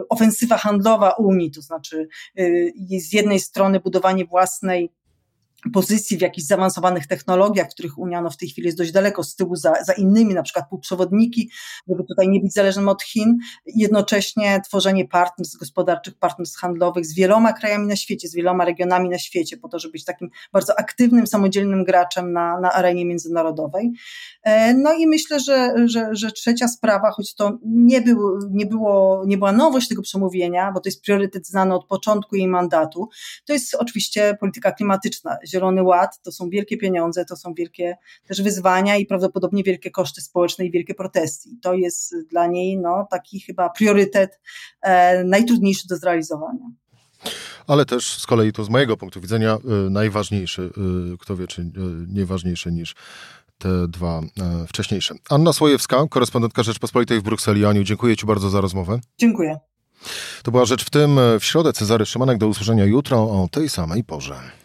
ofensywa 0.09 0.57
handlowa 0.57 1.09
Unii, 1.09 1.51
to 1.51 1.61
znaczy 1.61 2.07
e, 2.37 2.99
z 2.99 3.13
jednej 3.13 3.39
strony 3.39 3.79
budowanie 3.79 4.25
własnej 4.25 4.91
pozycji 5.73 6.17
w 6.17 6.21
jakichś 6.21 6.47
zaawansowanych 6.47 7.07
technologiach, 7.07 7.69
których 7.69 7.97
Unia 7.97 8.21
no, 8.21 8.29
w 8.29 8.37
tej 8.37 8.49
chwili 8.49 8.65
jest 8.65 8.77
dość 8.77 8.91
daleko 8.91 9.23
z 9.23 9.35
tyłu 9.35 9.55
za, 9.55 9.83
za 9.83 9.93
innymi, 9.93 10.33
na 10.33 10.43
przykład 10.43 10.69
półprzewodniki, 10.69 11.49
żeby 11.89 12.03
tutaj 12.03 12.29
nie 12.29 12.39
być 12.39 12.53
zależnym 12.53 12.89
od 12.89 13.03
Chin, 13.03 13.37
jednocześnie 13.65 14.61
tworzenie 14.65 15.07
partnerstw 15.07 15.57
gospodarczych, 15.57 16.13
partnerstw 16.17 16.59
handlowych 16.59 17.05
z 17.05 17.15
wieloma 17.15 17.53
krajami 17.53 17.87
na 17.87 17.95
świecie, 17.95 18.27
z 18.27 18.35
wieloma 18.35 18.65
regionami 18.65 19.09
na 19.09 19.17
świecie, 19.17 19.57
po 19.57 19.69
to, 19.69 19.79
żeby 19.79 19.91
być 19.91 20.05
takim 20.05 20.29
bardzo 20.53 20.79
aktywnym, 20.79 21.27
samodzielnym 21.27 21.83
graczem 21.83 22.33
na, 22.33 22.59
na 22.59 22.71
arenie 22.71 23.05
międzynarodowej. 23.05 23.91
E, 24.43 24.73
no 24.73 24.93
i 24.93 25.07
myślę, 25.07 25.39
że, 25.39 25.73
że, 25.85 26.09
że 26.11 26.31
trzecia 26.31 26.67
sprawa, 26.67 27.11
choć 27.11 27.35
to 27.35 27.57
nie, 27.65 28.01
był, 28.01 28.39
nie, 28.51 28.65
było, 28.65 29.23
nie 29.27 29.37
była 29.37 29.51
nowość 29.51 29.87
tego 29.87 30.01
przemówienia, 30.01 30.71
bo 30.71 30.79
to 30.79 30.89
jest 30.89 31.01
priorytet 31.01 31.47
znany 31.47 31.75
od 31.75 31.85
początku 31.85 32.35
jej 32.35 32.47
mandatu, 32.47 33.09
to 33.45 33.53
jest 33.53 33.75
oczywiście 33.75 34.37
polityka 34.39 34.71
klimatyczna 34.71 35.37
Zielony 35.55 35.83
Ład 35.83 36.21
to 36.21 36.31
są 36.31 36.49
wielkie 36.49 36.77
pieniądze, 36.77 37.25
to 37.25 37.35
są 37.35 37.53
wielkie 37.53 37.97
też 38.27 38.41
wyzwania 38.41 38.97
i 38.97 39.05
prawdopodobnie 39.05 39.63
wielkie 39.63 39.91
koszty 39.91 40.21
społeczne 40.21 40.65
i 40.65 40.71
wielkie 40.71 40.93
protesty. 40.93 41.49
I 41.49 41.59
to 41.59 41.73
jest 41.73 42.15
dla 42.29 42.47
niej 42.47 42.77
no, 42.77 43.07
taki 43.11 43.39
chyba 43.39 43.69
priorytet 43.69 44.39
e, 44.81 45.23
najtrudniejszy 45.23 45.87
do 45.87 45.97
zrealizowania. 45.97 46.65
Ale 47.67 47.85
też 47.85 48.19
z 48.19 48.25
kolei 48.25 48.51
to 48.51 48.63
z 48.63 48.69
mojego 48.69 48.97
punktu 48.97 49.21
widzenia 49.21 49.57
y, 49.87 49.89
najważniejszy, 49.89 50.61
y, 51.13 51.17
kto 51.17 51.35
wie, 51.35 51.47
czy 51.47 51.61
y, 51.61 51.65
nieważniejszy 52.07 52.71
niż 52.71 52.95
te 53.57 53.87
dwa 53.87 54.21
wcześniejsze. 54.67 55.15
Anna 55.29 55.53
Słojewska, 55.53 56.05
korespondentka 56.09 56.63
Rzeczpospolitej 56.63 57.19
w 57.19 57.23
Brukseli. 57.23 57.65
Aniu, 57.65 57.83
dziękuję 57.83 58.17
Ci 58.17 58.25
bardzo 58.25 58.49
za 58.49 58.61
rozmowę. 58.61 58.99
Dziękuję. 59.17 59.57
To 60.43 60.51
była 60.51 60.65
Rzecz 60.65 60.85
w 60.85 60.89
tym 60.89 61.19
w 61.39 61.43
środę. 61.43 61.73
Cezary 61.73 62.05
Szymanek, 62.05 62.37
do 62.37 62.47
usłyszenia 62.47 62.85
jutro 62.85 63.23
o 63.23 63.47
tej 63.51 63.69
samej 63.69 64.03
porze. 64.03 64.64